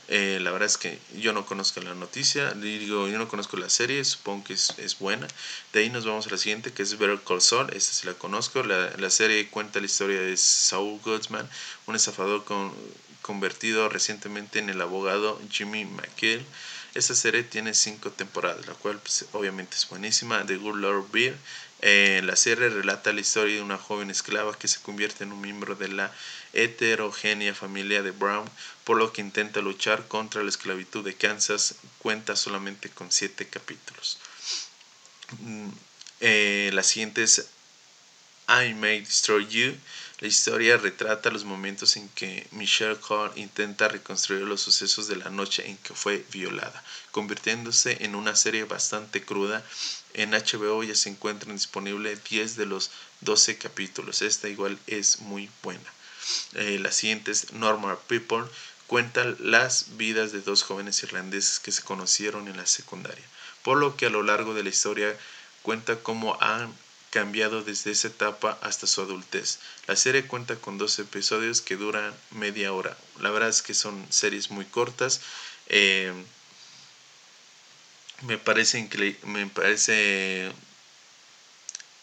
Eh, 0.08 0.40
la 0.42 0.52
verdad 0.52 0.68
es 0.68 0.78
que 0.78 1.00
yo 1.18 1.34
no 1.34 1.46
conozco 1.46 1.82
la 1.82 1.94
noticia, 1.94 2.52
digo, 2.52 3.08
yo 3.08 3.18
no 3.18 3.28
conozco 3.28 3.58
la 3.58 3.70
serie, 3.70 4.04
supongo 4.06 4.46
que 4.46 4.54
es, 4.54 4.74
es, 4.78 4.98
buena. 5.00 5.28
De 5.74 5.82
ahí 5.82 5.90
nos 5.90 6.06
vamos 6.06 6.28
a 6.28 6.30
la 6.30 6.38
siguiente, 6.38 6.72
que 6.72 6.84
es 6.84 6.98
Better 6.98 7.20
Call 7.28 7.42
Saul, 7.42 7.74
esta 7.74 7.94
sí 7.94 8.08
la 8.08 8.14
conozco. 8.14 8.64
La, 8.64 8.92
la 8.98 9.10
serie 9.10 9.50
cuenta 9.50 9.80
la 9.80 9.86
historia 9.86 10.22
de 10.22 10.38
Saul 10.38 11.00
Goodman, 11.04 11.50
un 11.88 11.96
estafador 11.96 12.46
con, 12.46 12.74
convertido 13.22 13.90
recientemente 13.90 14.60
en 14.60 14.70
el 14.70 14.82
abogado 14.82 15.40
Jimmy 15.52 15.86
McGill. 15.86 16.46
Esta 16.94 17.14
serie 17.14 17.44
tiene 17.44 17.74
cinco 17.74 18.10
temporadas, 18.10 18.66
la 18.66 18.74
cual 18.74 19.00
pues, 19.00 19.26
obviamente 19.34 19.76
es 19.76 19.88
buenísima. 19.88 20.46
The 20.46 20.58
Good 20.58 20.78
Lord 20.78 21.12
Beer 21.12 21.38
eh, 21.82 22.22
la 22.24 22.36
serie 22.36 22.70
relata 22.70 23.14
la 23.14 23.22
historia 23.22 23.56
de 23.56 23.62
una 23.62 23.78
joven 23.78 24.10
esclava 24.10 24.58
que 24.58 24.68
se 24.68 24.82
convierte 24.82 25.24
en 25.24 25.32
un 25.32 25.42
miembro 25.42 25.76
de 25.76 25.90
la 25.90 26.12
heterogénea 26.54 27.54
familia 27.54 28.02
de 28.02 28.12
Brown, 28.12 28.50
por 28.84 28.98
lo 28.98 29.14
que 29.14 29.22
intenta 29.22 29.62
luchar 29.62 30.08
contra 30.08 30.42
la 30.42 30.50
esclavitud 30.50 31.06
de 31.06 31.16
Kansas. 31.16 31.76
Cuenta 32.00 32.36
solamente 32.36 32.90
con 32.90 33.12
siete 33.12 33.48
capítulos. 33.48 34.18
Mm, 35.40 35.70
eh, 36.22 36.72
la 36.74 36.84
siguiente 36.84 37.24
es 37.24 37.48
I 38.48 38.74
May 38.74 39.02
Destroy 39.02 39.46
You. 39.48 39.76
La 40.20 40.28
historia 40.28 40.78
retrata 40.78 41.30
los 41.30 41.46
momentos 41.46 41.96
en 41.96 42.10
que 42.10 42.48
Michelle 42.52 42.98
Cole 42.98 43.34
intenta 43.36 43.88
reconstruir 43.88 44.42
los 44.42 44.62
sucesos 44.62 45.08
de 45.08 45.16
la 45.16 45.30
noche 45.30 45.70
en 45.70 45.78
que 45.78 45.94
fue 45.94 46.26
violada, 46.32 46.84
convirtiéndose 47.12 48.04
en 48.04 48.16
una 48.16 48.36
serie 48.36 48.64
bastante 48.64 49.24
cruda 49.24 49.64
en 50.18 50.32
HBO 50.32 50.84
ya 50.84 50.96
se 50.96 51.10
encuentran 51.10 51.56
disponibles 51.56 52.24
10 52.24 52.56
de 52.56 52.66
los 52.66 52.90
12 53.22 53.60
capítulos. 53.60 54.24
Esta 54.24 54.50
igual 54.50 54.80
es 54.88 55.20
muy 55.20 55.50
buena. 55.62 55.94
Eh, 56.54 56.80
la 56.82 56.92
siguiente 56.92 57.32
es 57.32 57.54
Normal 57.54 58.00
People. 58.08 58.44
Cuenta 58.88 59.24
las 59.40 59.98
vidas 59.98 60.32
de 60.32 60.42
dos 60.42 60.64
jóvenes 60.64 61.04
irlandeses 61.04 61.60
que 61.60 61.72
se 61.72 61.84
conocieron 61.84 62.48
en 62.48 62.58
la 62.58 62.66
secundaria. 62.66 63.24
Por 63.62 63.78
lo 63.78 63.96
que 63.96 64.08
a 64.08 64.10
lo 64.10 64.24
largo 64.24 64.56
de 64.56 64.64
la 64.64 64.70
historia 64.70 65.16
cuenta 65.62 65.98
cómo 65.98 66.42
han 66.42 66.74
cambiado 67.18 67.64
desde 67.64 67.90
esa 67.90 68.10
etapa 68.10 68.60
hasta 68.62 68.86
su 68.86 69.02
adultez. 69.02 69.58
La 69.88 69.96
serie 69.96 70.28
cuenta 70.28 70.56
con 70.58 70.78
dos 70.78 71.00
episodios 71.00 71.62
que 71.62 71.76
duran 71.76 72.14
media 72.30 72.72
hora. 72.74 72.96
La 73.20 73.32
verdad 73.32 73.50
es 73.50 73.64
que 73.64 73.74
son 73.74 74.06
series 74.12 74.52
muy 74.52 74.66
cortas. 74.66 75.22
Eh, 75.66 76.14
me 78.22 78.38
parece 78.38 78.88
me 79.24 79.48
parece 79.48 80.52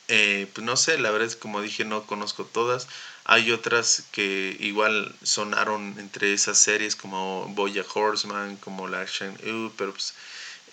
eh, 0.08 0.48
pues 0.52 0.64
no 0.64 0.76
sé 0.76 0.98
la 0.98 1.12
verdad 1.12 1.28
es 1.28 1.36
como 1.36 1.62
dije 1.62 1.84
no 1.84 2.06
conozco 2.06 2.44
todas 2.44 2.88
hay 3.24 3.52
otras 3.52 4.04
que 4.12 4.56
igual 4.60 5.14
sonaron 5.22 5.96
entre 5.98 6.34
esas 6.34 6.58
series 6.58 6.94
como 6.96 7.46
Boya 7.50 7.84
Horseman 7.94 8.56
como 8.56 8.88
la 8.88 9.00
Action 9.00 9.32
U 9.46 9.72
pero 9.76 9.92
pues, 9.92 10.14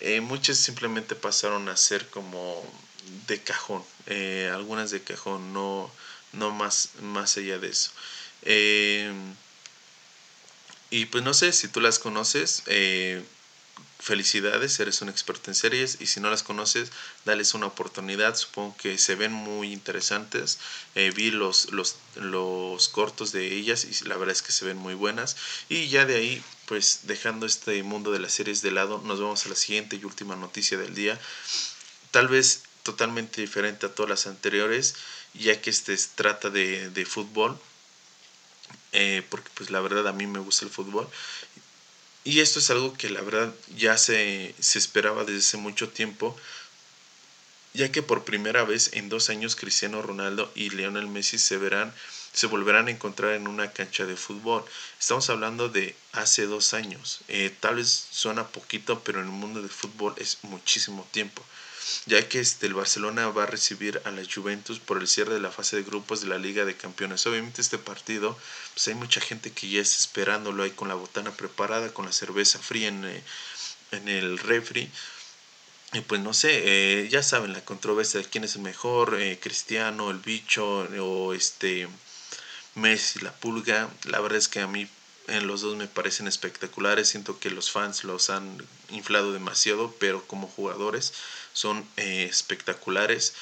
eh, 0.00 0.20
muchas 0.20 0.58
simplemente 0.58 1.14
pasaron 1.14 1.68
a 1.68 1.76
ser 1.76 2.08
como 2.10 2.64
de 3.26 3.40
cajón 3.42 3.84
eh, 4.06 4.50
algunas 4.52 4.90
de 4.90 5.02
cajón 5.02 5.52
no 5.52 5.90
no 6.32 6.50
más 6.50 6.90
más 7.00 7.36
allá 7.36 7.58
de 7.58 7.68
eso. 7.68 7.90
Y 10.90 11.06
pues 11.06 11.24
no 11.24 11.32
sé 11.32 11.52
si 11.52 11.68
tú 11.68 11.80
las 11.80 11.98
conoces 11.98 12.64
felicidades, 14.02 14.80
eres 14.80 15.00
un 15.00 15.08
experto 15.08 15.48
en 15.48 15.54
series 15.54 15.98
y 16.00 16.06
si 16.06 16.18
no 16.18 16.28
las 16.28 16.42
conoces, 16.42 16.90
dales 17.24 17.54
una 17.54 17.66
oportunidad, 17.66 18.34
supongo 18.34 18.76
que 18.76 18.98
se 18.98 19.14
ven 19.14 19.32
muy 19.32 19.72
interesantes, 19.72 20.58
eh, 20.96 21.12
vi 21.14 21.30
los, 21.30 21.70
los, 21.70 21.96
los 22.16 22.88
cortos 22.88 23.30
de 23.30 23.54
ellas 23.54 23.84
y 23.84 24.08
la 24.08 24.16
verdad 24.16 24.34
es 24.34 24.42
que 24.42 24.50
se 24.50 24.64
ven 24.64 24.76
muy 24.76 24.94
buenas. 24.94 25.36
Y 25.68 25.86
ya 25.86 26.04
de 26.04 26.16
ahí, 26.16 26.42
pues 26.66 27.02
dejando 27.04 27.46
este 27.46 27.80
mundo 27.84 28.10
de 28.10 28.18
las 28.18 28.32
series 28.32 28.60
de 28.60 28.72
lado, 28.72 29.00
nos 29.04 29.20
vamos 29.20 29.46
a 29.46 29.50
la 29.50 29.54
siguiente 29.54 29.94
y 29.94 30.04
última 30.04 30.34
noticia 30.34 30.76
del 30.76 30.96
día, 30.96 31.20
tal 32.10 32.26
vez 32.26 32.64
totalmente 32.82 33.40
diferente 33.40 33.86
a 33.86 33.94
todas 33.94 34.10
las 34.10 34.26
anteriores, 34.26 34.94
ya 35.34 35.60
que 35.60 35.70
este 35.70 35.96
trata 36.14 36.50
de, 36.50 36.90
de 36.90 37.06
fútbol, 37.06 37.58
eh, 38.92 39.22
porque 39.30 39.50
pues 39.54 39.70
la 39.70 39.80
verdad 39.80 40.06
a 40.08 40.12
mí 40.12 40.26
me 40.26 40.38
gusta 40.38 40.64
el 40.64 40.70
fútbol 40.70 41.08
y 42.24 42.40
esto 42.40 42.60
es 42.60 42.70
algo 42.70 42.92
que 42.94 43.10
la 43.10 43.20
verdad 43.20 43.52
ya 43.76 43.98
se, 43.98 44.54
se 44.60 44.78
esperaba 44.78 45.24
desde 45.24 45.40
hace 45.40 45.56
mucho 45.56 45.88
tiempo, 45.88 46.36
ya 47.74 47.90
que 47.90 48.02
por 48.02 48.24
primera 48.24 48.64
vez 48.64 48.90
en 48.92 49.08
dos 49.08 49.28
años 49.28 49.56
Cristiano 49.56 50.02
Ronaldo 50.02 50.52
y 50.54 50.70
Lionel 50.70 51.08
Messi 51.08 51.38
se 51.38 51.56
verán 51.56 51.92
se 52.32 52.46
volverán 52.46 52.88
a 52.88 52.90
encontrar 52.90 53.34
en 53.34 53.46
una 53.46 53.72
cancha 53.72 54.06
de 54.06 54.16
fútbol. 54.16 54.64
Estamos 54.98 55.28
hablando 55.28 55.68
de 55.68 55.94
hace 56.12 56.46
dos 56.46 56.72
años. 56.72 57.20
Eh, 57.28 57.54
tal 57.60 57.76
vez 57.76 58.06
suena 58.10 58.48
poquito, 58.48 59.00
pero 59.04 59.20
en 59.20 59.26
el 59.26 59.32
mundo 59.32 59.60
del 59.60 59.70
fútbol 59.70 60.14
es 60.16 60.38
muchísimo 60.40 61.06
tiempo. 61.10 61.44
Ya 62.06 62.28
que 62.28 62.40
este, 62.40 62.66
el 62.66 62.74
Barcelona 62.74 63.28
va 63.28 63.44
a 63.44 63.46
recibir 63.46 64.00
a 64.04 64.10
la 64.10 64.22
Juventus 64.24 64.78
por 64.78 64.98
el 64.98 65.08
cierre 65.08 65.34
de 65.34 65.40
la 65.40 65.50
fase 65.50 65.76
de 65.76 65.82
grupos 65.82 66.20
de 66.20 66.28
la 66.28 66.38
Liga 66.38 66.64
de 66.64 66.76
Campeones. 66.76 67.26
Obviamente 67.26 67.60
este 67.60 67.78
partido, 67.78 68.38
pues 68.74 68.88
hay 68.88 68.94
mucha 68.94 69.20
gente 69.20 69.52
que 69.52 69.68
ya 69.68 69.80
está 69.80 69.98
esperándolo 69.98 70.62
ahí 70.62 70.70
con 70.70 70.88
la 70.88 70.94
botana 70.94 71.30
preparada, 71.32 71.92
con 71.92 72.06
la 72.06 72.12
cerveza 72.12 72.58
fría 72.58 72.88
en, 72.88 73.04
eh, 73.04 73.22
en 73.92 74.08
el 74.08 74.38
refri 74.38 74.90
y 75.92 76.00
pues 76.00 76.22
no 76.22 76.32
sé, 76.32 76.62
eh, 76.64 77.08
ya 77.10 77.22
saben 77.22 77.52
la 77.52 77.64
controversia 77.64 78.18
de 78.20 78.26
quién 78.26 78.44
es 78.44 78.56
el 78.56 78.62
mejor, 78.62 79.20
eh, 79.20 79.38
Cristiano, 79.40 80.10
el 80.10 80.18
bicho 80.18 80.88
o 81.00 81.34
este 81.34 81.86
Messi, 82.74 83.20
la 83.20 83.32
pulga. 83.32 83.90
La 84.04 84.20
verdad 84.20 84.38
es 84.38 84.48
que 84.48 84.60
a 84.60 84.66
mí 84.66 84.88
en 85.28 85.46
los 85.46 85.60
dos 85.60 85.76
me 85.76 85.86
parecen 85.86 86.28
espectaculares. 86.28 87.08
Siento 87.08 87.38
que 87.38 87.50
los 87.50 87.70
fans 87.70 88.04
los 88.04 88.30
han 88.30 88.58
inflado 88.90 89.32
demasiado, 89.32 89.94
pero 89.98 90.26
como 90.26 90.48
jugadores 90.48 91.12
son 91.52 91.86
eh, 91.96 92.26
espectaculares. 92.28 93.34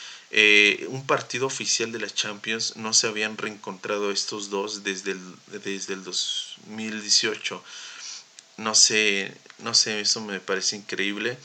un 0.89 1.07
partido 1.07 1.47
oficial 1.47 1.91
de 1.93 1.99
la 1.99 2.11
Champions 2.11 2.77
no 2.77 2.93
se 2.93 3.09
habían 3.09 3.37
reencontrado 3.37 4.11
estos 4.13 4.51
dos 4.51 4.85
desde 4.85 5.13
el, 5.13 5.21
desde 5.65 5.95
el 5.95 6.05
2018. 6.05 7.63
No 8.59 8.75
sé, 8.75 9.35
no 9.59 9.75
sé, 9.75 10.01
eso 10.01 10.21
me 10.21 10.41
parece 10.41 10.77
increíble. 10.77 11.39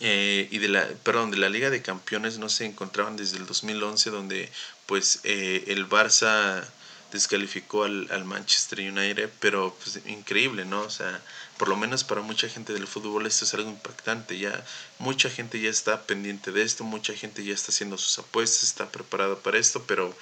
Eh, 0.00 0.48
y 0.50 0.58
de 0.58 0.68
la, 0.68 0.88
perdón, 1.04 1.30
de 1.30 1.36
la 1.36 1.48
Liga 1.48 1.70
de 1.70 1.82
Campeones 1.82 2.38
no 2.38 2.48
se 2.48 2.64
encontraban 2.64 3.16
desde 3.16 3.36
el 3.36 3.46
2011 3.46 4.10
donde 4.10 4.50
pues 4.86 5.20
eh, 5.24 5.64
el 5.68 5.88
Barça 5.88 6.66
descalificó 7.12 7.84
al, 7.84 8.08
al, 8.10 8.24
Manchester 8.24 8.80
United, 8.80 9.30
pero 9.38 9.76
pues 9.82 10.00
increíble, 10.06 10.64
¿no? 10.64 10.80
O 10.80 10.90
sea, 10.90 11.20
por 11.58 11.68
lo 11.68 11.76
menos 11.76 12.04
para 12.04 12.22
mucha 12.22 12.48
gente 12.48 12.72
del 12.72 12.86
fútbol 12.86 13.26
esto 13.26 13.44
es 13.44 13.54
algo 13.54 13.70
impactante, 13.70 14.38
ya 14.38 14.64
mucha 14.98 15.30
gente 15.30 15.60
ya 15.60 15.70
está 15.70 16.02
pendiente 16.02 16.50
de 16.50 16.62
esto, 16.62 16.84
mucha 16.84 17.14
gente 17.14 17.44
ya 17.44 17.54
está 17.54 17.70
haciendo 17.70 17.98
sus 17.98 18.18
apuestas, 18.18 18.64
está 18.64 18.90
preparada 18.90 19.36
para 19.36 19.58
esto, 19.58 19.84
pero 19.86 20.16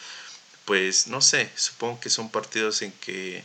pues 0.65 1.07
no 1.07 1.21
sé, 1.21 1.51
supongo 1.55 2.01
que 2.01 2.11
son 2.11 2.31
partidos 2.31 2.83
en 2.83 2.93
que 2.93 3.43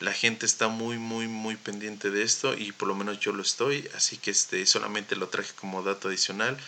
la 0.00 0.12
gente 0.12 0.44
está 0.44 0.68
muy 0.68 0.98
muy 0.98 1.26
muy 1.26 1.56
pendiente 1.56 2.10
de 2.10 2.22
esto 2.22 2.54
y 2.54 2.72
por 2.72 2.88
lo 2.88 2.94
menos 2.94 3.18
yo 3.20 3.32
lo 3.32 3.42
estoy 3.42 3.88
así 3.94 4.18
que 4.18 4.30
este 4.30 4.66
solamente 4.66 5.16
lo 5.16 5.28
traje 5.28 5.54
como 5.54 5.82
dato 5.82 6.08
adicional 6.08 6.58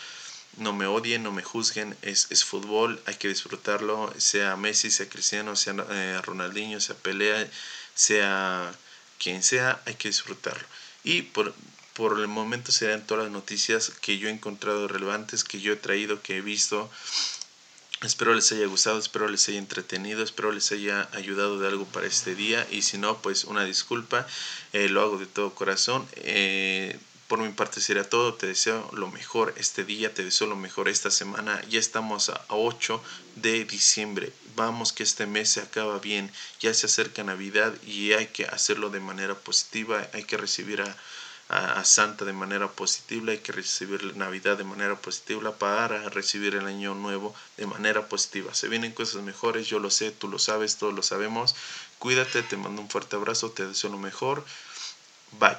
no 0.58 0.72
me 0.72 0.86
odien 0.86 1.22
no 1.22 1.32
me 1.32 1.42
juzguen 1.42 1.96
es, 2.02 2.26
es 2.30 2.44
fútbol 2.44 3.00
hay 3.06 3.16
que 3.16 3.28
disfrutarlo 3.28 4.12
sea 4.18 4.56
Messi 4.56 4.90
sea 4.90 5.08
Cristiano 5.08 5.56
sea 5.56 5.74
eh, 5.90 6.20
Ronaldinho 6.22 6.80
sea 6.80 6.96
Pelea 6.96 7.48
sea 7.94 8.72
quien 9.18 9.42
sea 9.42 9.82
hay 9.86 9.94
que 9.94 10.08
disfrutarlo. 10.08 10.66
Y 11.04 11.22
por 11.22 11.54
por 11.94 12.20
el 12.20 12.28
momento 12.28 12.70
serán 12.70 13.04
todas 13.04 13.24
las 13.24 13.32
noticias 13.32 13.90
que 14.00 14.18
yo 14.18 14.28
he 14.28 14.30
encontrado 14.30 14.86
relevantes, 14.86 15.42
que 15.42 15.60
yo 15.60 15.72
he 15.72 15.76
traído, 15.76 16.22
que 16.22 16.36
he 16.36 16.40
visto, 16.40 16.88
Espero 18.02 18.32
les 18.32 18.52
haya 18.52 18.66
gustado, 18.66 18.96
espero 19.00 19.26
les 19.26 19.48
haya 19.48 19.58
entretenido, 19.58 20.22
espero 20.22 20.52
les 20.52 20.70
haya 20.70 21.08
ayudado 21.14 21.58
de 21.58 21.66
algo 21.66 21.84
para 21.84 22.06
este 22.06 22.36
día. 22.36 22.64
Y 22.70 22.82
si 22.82 22.96
no, 22.96 23.20
pues 23.20 23.42
una 23.42 23.64
disculpa, 23.64 24.24
eh, 24.72 24.88
lo 24.88 25.02
hago 25.02 25.18
de 25.18 25.26
todo 25.26 25.52
corazón. 25.52 26.06
Eh, 26.14 26.96
por 27.28 27.38
mi 27.38 27.50
parte 27.50 27.80
sería 27.80 28.08
todo, 28.08 28.34
te 28.34 28.46
deseo 28.46 28.90
lo 28.92 29.08
mejor 29.10 29.54
este 29.56 29.84
día, 29.84 30.12
te 30.12 30.24
deseo 30.24 30.46
lo 30.46 30.56
mejor 30.56 30.88
esta 30.88 31.10
semana, 31.10 31.62
ya 31.68 31.78
estamos 31.78 32.30
a 32.30 32.44
8 32.48 33.02
de 33.36 33.64
diciembre, 33.64 34.32
vamos 34.56 34.92
que 34.92 35.02
este 35.02 35.26
mes 35.26 35.50
se 35.50 35.60
acaba 35.60 35.98
bien, 35.98 36.32
ya 36.60 36.74
se 36.74 36.86
acerca 36.86 37.22
Navidad 37.22 37.74
y 37.86 38.12
hay 38.12 38.26
que 38.26 38.46
hacerlo 38.46 38.90
de 38.90 39.00
manera 39.00 39.34
positiva, 39.34 40.08
hay 40.12 40.24
que 40.24 40.36
recibir 40.36 40.82
a 40.82 40.96
a, 41.48 41.82
Santa 41.84 42.24
de 42.24 42.32
manera 42.32 42.68
positiva, 42.68 43.32
hay 43.32 43.38
que 43.38 43.52
recibir 43.52 44.16
Navidad 44.16 44.58
de 44.58 44.64
manera 44.64 44.96
positiva 44.96 45.56
para 45.56 46.08
recibir 46.10 46.54
el 46.54 46.66
año 46.66 46.94
nuevo 46.94 47.34
de 47.56 47.66
manera 47.66 48.06
positiva. 48.08 48.54
Se 48.54 48.68
vienen 48.68 48.92
cosas 48.92 49.22
mejores, 49.22 49.66
yo 49.66 49.78
lo 49.78 49.90
sé, 49.90 50.10
tú 50.10 50.28
lo 50.28 50.38
sabes, 50.38 50.76
todos 50.76 50.94
lo 50.94 51.02
sabemos. 51.02 51.54
Cuídate, 51.98 52.42
te 52.42 52.56
mando 52.56 52.82
un 52.82 52.90
fuerte 52.90 53.16
abrazo, 53.16 53.50
te 53.50 53.66
deseo 53.66 53.90
lo 53.90 53.98
mejor. 53.98 54.44
Bye. 55.40 55.56